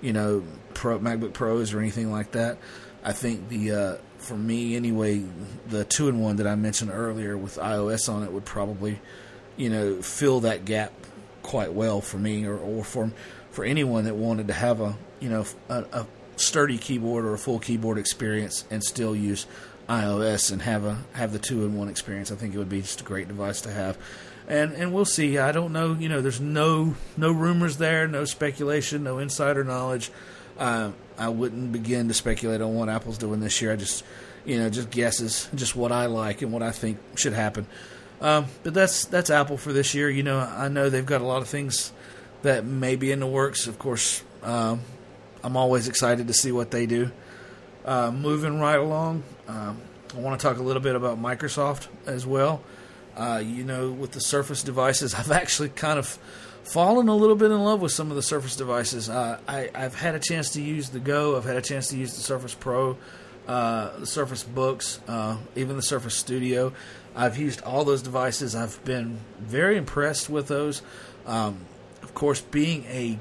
you 0.00 0.12
know, 0.14 0.42
Pro, 0.72 0.98
MacBook 0.98 1.34
Pros 1.34 1.74
or 1.74 1.80
anything 1.80 2.10
like 2.10 2.32
that. 2.32 2.58
I 3.04 3.12
think 3.12 3.48
the 3.48 3.72
uh, 3.72 3.96
for 4.18 4.36
me 4.36 4.74
anyway, 4.74 5.22
the 5.68 5.84
two 5.84 6.08
in 6.08 6.18
one 6.18 6.36
that 6.36 6.46
I 6.46 6.54
mentioned 6.54 6.90
earlier 6.90 7.36
with 7.36 7.56
iOS 7.56 8.08
on 8.12 8.22
it 8.22 8.32
would 8.32 8.44
probably, 8.44 9.00
you 9.56 9.68
know, 9.68 10.02
fill 10.02 10.40
that 10.40 10.64
gap 10.64 10.92
quite 11.42 11.72
well 11.72 12.00
for 12.00 12.18
me 12.18 12.44
or, 12.46 12.56
or 12.56 12.82
for 12.82 13.12
for 13.52 13.64
anyone 13.64 14.04
that 14.04 14.16
wanted 14.16 14.48
to 14.48 14.52
have 14.52 14.80
a 14.80 14.96
you 15.20 15.28
know 15.28 15.44
a, 15.68 15.84
a 15.92 16.06
sturdy 16.46 16.78
keyboard 16.78 17.24
or 17.24 17.34
a 17.34 17.38
full 17.38 17.58
keyboard 17.58 17.98
experience 17.98 18.64
and 18.70 18.82
still 18.82 19.14
use 19.14 19.46
iOS 19.88 20.50
and 20.50 20.62
have 20.62 20.84
a 20.84 20.98
have 21.12 21.32
the 21.32 21.38
two 21.38 21.64
in 21.64 21.76
one 21.76 21.88
experience. 21.88 22.32
I 22.32 22.36
think 22.36 22.54
it 22.54 22.58
would 22.58 22.68
be 22.68 22.80
just 22.80 23.00
a 23.00 23.04
great 23.04 23.28
device 23.28 23.60
to 23.62 23.70
have 23.70 23.98
and 24.48 24.72
and 24.72 24.92
we'll 24.92 25.04
see. 25.04 25.38
I 25.38 25.52
don't 25.52 25.72
know. 25.72 25.94
You 25.94 26.08
know, 26.08 26.20
there's 26.20 26.40
no 26.40 26.94
no 27.16 27.32
rumors 27.32 27.78
there, 27.78 28.06
no 28.06 28.24
speculation, 28.24 29.02
no 29.02 29.18
insider 29.18 29.64
knowledge. 29.64 30.10
Uh, 30.58 30.92
I 31.18 31.28
wouldn't 31.28 31.72
begin 31.72 32.08
to 32.08 32.14
speculate 32.14 32.60
on 32.60 32.74
what 32.74 32.88
Apple's 32.88 33.18
doing 33.18 33.40
this 33.40 33.60
year. 33.60 33.72
I 33.72 33.76
just 33.76 34.04
you 34.44 34.58
know 34.58 34.70
just 34.70 34.90
guesses, 34.90 35.48
just 35.54 35.74
what 35.74 35.92
I 35.92 36.06
like 36.06 36.42
and 36.42 36.52
what 36.52 36.62
I 36.62 36.70
think 36.70 36.98
should 37.16 37.32
happen. 37.32 37.66
Um, 38.20 38.46
but 38.62 38.72
that's 38.72 39.04
that's 39.06 39.30
Apple 39.30 39.56
for 39.56 39.72
this 39.72 39.94
year. 39.94 40.08
You 40.08 40.22
know, 40.22 40.38
I 40.38 40.68
know 40.68 40.88
they've 40.90 41.04
got 41.04 41.20
a 41.20 41.26
lot 41.26 41.42
of 41.42 41.48
things 41.48 41.92
that 42.42 42.64
may 42.64 42.96
be 42.96 43.12
in 43.12 43.20
the 43.20 43.26
works. 43.26 43.66
Of 43.66 43.78
course, 43.78 44.22
um, 44.42 44.80
I'm 45.46 45.56
always 45.56 45.86
excited 45.86 46.26
to 46.26 46.34
see 46.34 46.50
what 46.50 46.72
they 46.72 46.86
do. 46.86 47.12
Uh, 47.84 48.10
moving 48.10 48.58
right 48.58 48.80
along, 48.80 49.22
um, 49.46 49.80
I 50.12 50.18
want 50.18 50.40
to 50.40 50.44
talk 50.44 50.58
a 50.58 50.62
little 50.62 50.82
bit 50.82 50.96
about 50.96 51.22
Microsoft 51.22 51.86
as 52.04 52.26
well. 52.26 52.62
Uh, 53.16 53.40
you 53.46 53.62
know, 53.62 53.92
with 53.92 54.10
the 54.10 54.20
Surface 54.20 54.64
devices, 54.64 55.14
I've 55.18 55.30
actually 55.30 55.68
kind 55.68 56.00
of 56.00 56.18
fallen 56.64 57.06
a 57.06 57.14
little 57.14 57.36
bit 57.36 57.52
in 57.52 57.62
love 57.62 57.80
with 57.80 57.92
some 57.92 58.10
of 58.10 58.16
the 58.16 58.24
Surface 58.24 58.56
devices. 58.56 59.08
Uh, 59.08 59.38
I, 59.46 59.70
have 59.72 59.94
had 59.94 60.16
a 60.16 60.18
chance 60.18 60.50
to 60.54 60.60
use 60.60 60.88
the 60.88 60.98
Go, 60.98 61.36
I've 61.36 61.44
had 61.44 61.56
a 61.56 61.62
chance 61.62 61.90
to 61.90 61.96
use 61.96 62.16
the 62.16 62.22
Surface 62.22 62.52
Pro, 62.52 62.98
uh, 63.46 64.00
the 64.00 64.06
Surface 64.06 64.42
Books, 64.42 64.98
uh, 65.06 65.36
even 65.54 65.76
the 65.76 65.82
Surface 65.82 66.16
Studio. 66.16 66.72
I've 67.14 67.38
used 67.38 67.62
all 67.62 67.84
those 67.84 68.02
devices. 68.02 68.56
I've 68.56 68.84
been 68.84 69.20
very 69.38 69.76
impressed 69.76 70.28
with 70.28 70.48
those. 70.48 70.82
Um, 71.24 71.58
of 72.02 72.14
course, 72.14 72.40
being 72.40 72.84
a 72.86 73.20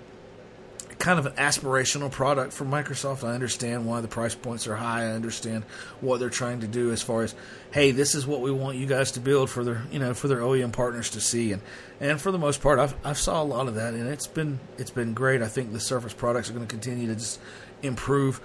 kind 1.00 1.20
of 1.20 1.26
an 1.26 1.34
aspirational 1.34 2.12
product 2.12 2.54
for 2.54 2.66
Microsoft. 2.66 3.28
I 3.28 3.34
understand 3.34 3.86
why 3.86 4.02
the 4.02 4.08
price 4.08 4.36
points 4.36 4.68
are 4.68 4.76
high. 4.76 5.04
I 5.04 5.12
understand 5.12 5.64
what 6.02 6.20
they're 6.20 6.30
trying 6.30 6.62
to 6.62 6.68
do 6.68 6.92
as 6.92 7.02
far 7.02 7.24
as, 7.24 7.36
hey, 7.72 7.92
this 7.92 8.16
is 8.16 8.26
what 8.26 8.42
we 8.42 8.52
want 8.52 8.78
you 8.78 8.86
guys 8.86 9.12
to 9.14 9.20
build 9.20 9.50
for 9.50 9.64
their, 9.64 9.84
you 9.92 10.00
know, 10.00 10.14
for 10.14 10.28
their 10.28 10.40
OEM 10.40 10.72
partners 10.72 11.10
to 11.12 11.22
see. 11.22 11.52
And 11.52 11.62
and 12.00 12.20
for 12.20 12.32
the 12.32 12.38
most 12.38 12.62
part, 12.62 12.80
I've 12.80 12.96
I've 13.04 13.18
saw 13.18 13.42
a 13.42 13.46
lot 13.46 13.68
of 13.68 13.76
that, 13.76 13.94
and 13.94 14.08
it's 14.08 14.28
been 14.28 14.60
it's 14.78 14.92
been 14.92 15.14
great. 15.14 15.42
I 15.42 15.48
think 15.48 15.74
the 15.74 15.80
Surface 15.80 16.14
products 16.14 16.50
are 16.50 16.54
going 16.54 16.66
to 16.66 16.72
continue 16.72 17.08
to 17.08 17.16
just 17.16 17.40
improve. 17.82 18.42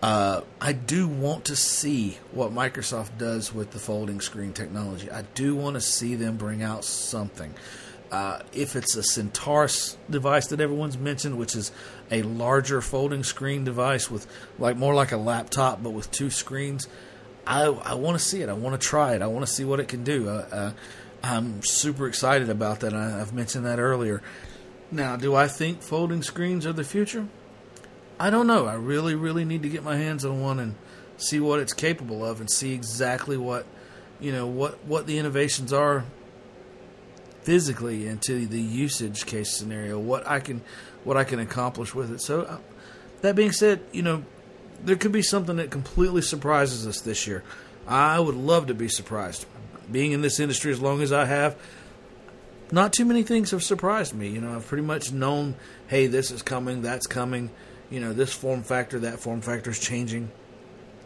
Uh, 0.00 0.42
I 0.60 0.72
do 0.74 1.08
want 1.08 1.46
to 1.46 1.56
see 1.56 2.18
what 2.30 2.52
Microsoft 2.52 3.18
does 3.18 3.52
with 3.52 3.72
the 3.72 3.80
folding 3.80 4.20
screen 4.20 4.52
technology. 4.52 5.10
I 5.10 5.22
do 5.34 5.56
want 5.56 5.74
to 5.74 5.80
see 5.80 6.14
them 6.14 6.36
bring 6.36 6.62
out 6.62 6.84
something. 6.84 7.52
Uh, 8.10 8.40
if 8.54 8.74
it's 8.74 8.96
a 8.96 9.02
Centaurus 9.02 9.98
device 10.08 10.46
that 10.46 10.60
everyone's 10.60 10.96
mentioned, 10.96 11.36
which 11.36 11.54
is 11.54 11.70
a 12.10 12.22
larger 12.22 12.80
folding 12.80 13.22
screen 13.22 13.64
device 13.64 14.10
with 14.10 14.26
like 14.58 14.76
more 14.76 14.94
like 14.94 15.12
a 15.12 15.16
laptop 15.18 15.82
but 15.82 15.90
with 15.90 16.10
two 16.10 16.30
screens, 16.30 16.88
I 17.46 17.66
I 17.66 17.94
want 17.94 18.18
to 18.18 18.24
see 18.24 18.40
it. 18.40 18.48
I 18.48 18.54
want 18.54 18.80
to 18.80 18.86
try 18.86 19.14
it. 19.14 19.22
I 19.22 19.26
want 19.26 19.46
to 19.46 19.52
see 19.52 19.64
what 19.64 19.78
it 19.78 19.88
can 19.88 20.04
do. 20.04 20.28
Uh, 20.28 20.46
uh, 20.50 20.72
I'm 21.22 21.62
super 21.62 22.06
excited 22.06 22.48
about 22.48 22.80
that. 22.80 22.94
I, 22.94 23.20
I've 23.20 23.34
mentioned 23.34 23.66
that 23.66 23.78
earlier. 23.78 24.22
Now, 24.90 25.16
do 25.16 25.34
I 25.34 25.48
think 25.48 25.82
folding 25.82 26.22
screens 26.22 26.66
are 26.66 26.72
the 26.72 26.84
future? 26.84 27.26
I 28.18 28.30
don't 28.30 28.46
know. 28.46 28.66
I 28.66 28.74
really, 28.74 29.14
really 29.14 29.44
need 29.44 29.62
to 29.62 29.68
get 29.68 29.82
my 29.82 29.96
hands 29.96 30.24
on 30.24 30.40
one 30.40 30.58
and 30.58 30.74
see 31.18 31.40
what 31.40 31.60
it's 31.60 31.72
capable 31.72 32.24
of 32.24 32.40
and 32.40 32.50
see 32.50 32.72
exactly 32.72 33.36
what 33.36 33.66
you 34.20 34.32
know 34.32 34.46
what 34.46 34.84
what 34.84 35.06
the 35.06 35.18
innovations 35.18 35.72
are 35.72 36.04
physically 37.48 38.06
into 38.06 38.44
the 38.44 38.60
usage 38.60 39.24
case 39.24 39.50
scenario, 39.50 39.98
what 39.98 40.26
I 40.26 40.38
can 40.38 40.60
what 41.02 41.16
I 41.16 41.24
can 41.24 41.38
accomplish 41.38 41.94
with 41.94 42.12
it. 42.12 42.20
So 42.20 42.42
uh, 42.42 42.58
that 43.22 43.36
being 43.36 43.52
said, 43.52 43.80
you 43.90 44.02
know, 44.02 44.22
there 44.84 44.96
could 44.96 45.12
be 45.12 45.22
something 45.22 45.56
that 45.56 45.70
completely 45.70 46.20
surprises 46.20 46.86
us 46.86 47.00
this 47.00 47.26
year. 47.26 47.42
I 47.86 48.20
would 48.20 48.34
love 48.34 48.66
to 48.66 48.74
be 48.74 48.88
surprised. 48.88 49.46
Being 49.90 50.12
in 50.12 50.20
this 50.20 50.38
industry 50.38 50.72
as 50.72 50.80
long 50.82 51.00
as 51.00 51.10
I 51.10 51.24
have, 51.24 51.56
not 52.70 52.92
too 52.92 53.06
many 53.06 53.22
things 53.22 53.52
have 53.52 53.62
surprised 53.62 54.12
me. 54.12 54.28
You 54.28 54.42
know, 54.42 54.54
I've 54.54 54.66
pretty 54.66 54.84
much 54.84 55.10
known, 55.10 55.54
hey, 55.86 56.06
this 56.06 56.30
is 56.30 56.42
coming, 56.42 56.82
that's 56.82 57.06
coming. 57.06 57.48
You 57.88 58.00
know, 58.00 58.12
this 58.12 58.30
form 58.30 58.62
factor, 58.62 58.98
that 58.98 59.20
form 59.20 59.40
factor 59.40 59.70
is 59.70 59.78
changing. 59.78 60.30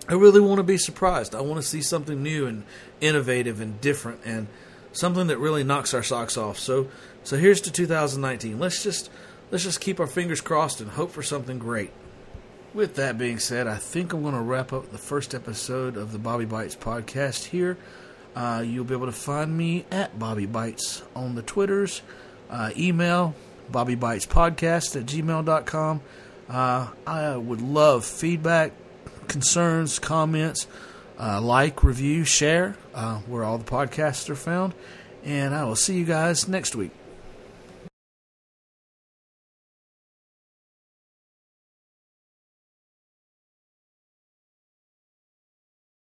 I 0.09 0.15
really 0.15 0.41
want 0.41 0.57
to 0.57 0.65
be 0.65 0.77
surprised. 0.77 1.37
I 1.37 1.41
want 1.41 1.63
to 1.63 1.69
see 1.69 1.83
something 1.83 2.21
new 2.21 2.47
and 2.47 2.65
innovative 3.01 3.61
and 3.61 3.81
different 3.81 4.23
and 4.25 4.49
something 4.93 5.27
that 5.29 5.39
really 5.39 5.65
knocks 5.65 5.95
our 5.95 6.03
socks 6.03 6.37
off. 6.37 6.59
So, 6.59 6.89
so 7.25 7.37
here's 7.37 7.61
to 7.63 7.73
2019. 7.73 8.59
Let's 8.59 8.83
just 8.83 9.11
let's 9.51 9.65
just 9.65 9.81
keep 9.81 10.01
our 10.01 10.07
fingers 10.07 10.41
crossed 10.41 10.81
and 10.81 10.91
hope 10.91 11.11
for 11.11 11.23
something 11.23 11.59
great. 11.59 11.91
With 12.75 12.95
that 12.97 13.19
being 13.19 13.39
said, 13.39 13.67
I 13.67 13.77
think 13.77 14.13
I'm 14.13 14.23
going 14.23 14.35
to 14.35 14.41
wrap 14.41 14.73
up 14.73 14.91
the 14.91 14.99
first 14.99 15.35
episode 15.35 15.99
of 15.99 16.13
the 16.13 16.19
Bobby 16.19 16.47
Bites 16.47 16.75
podcast 16.75 17.45
here. 17.45 17.77
Uh, 18.35 18.65
you'll 18.67 18.85
be 18.85 18.95
able 18.95 19.07
to 19.07 19.13
find 19.13 19.55
me 19.55 19.85
at 19.91 20.19
Bobby 20.19 20.47
Bites 20.47 21.03
on 21.15 21.35
the 21.35 21.43
Twitters, 21.43 22.01
uh, 22.49 22.71
email 22.79 23.35
bobbybitespodcast 23.71 24.97
at 24.97 25.07
gmail.com. 25.07 26.01
Uh, 26.49 26.89
I 27.07 27.37
would 27.37 27.61
love 27.61 28.05
feedback, 28.05 28.73
concerns, 29.29 29.99
comments, 29.99 30.67
uh, 31.19 31.41
like, 31.41 31.83
review, 31.83 32.25
share, 32.25 32.77
uh, 32.95 33.19
where 33.21 33.45
all 33.45 33.59
the 33.59 33.65
podcasts 33.65 34.29
are 34.31 34.35
found. 34.35 34.75
And 35.25 35.55
I 35.55 35.65
will 35.65 35.77
see 35.77 35.97
you 35.97 36.05
guys 36.05 36.49
next 36.49 36.75
week. 36.75 36.91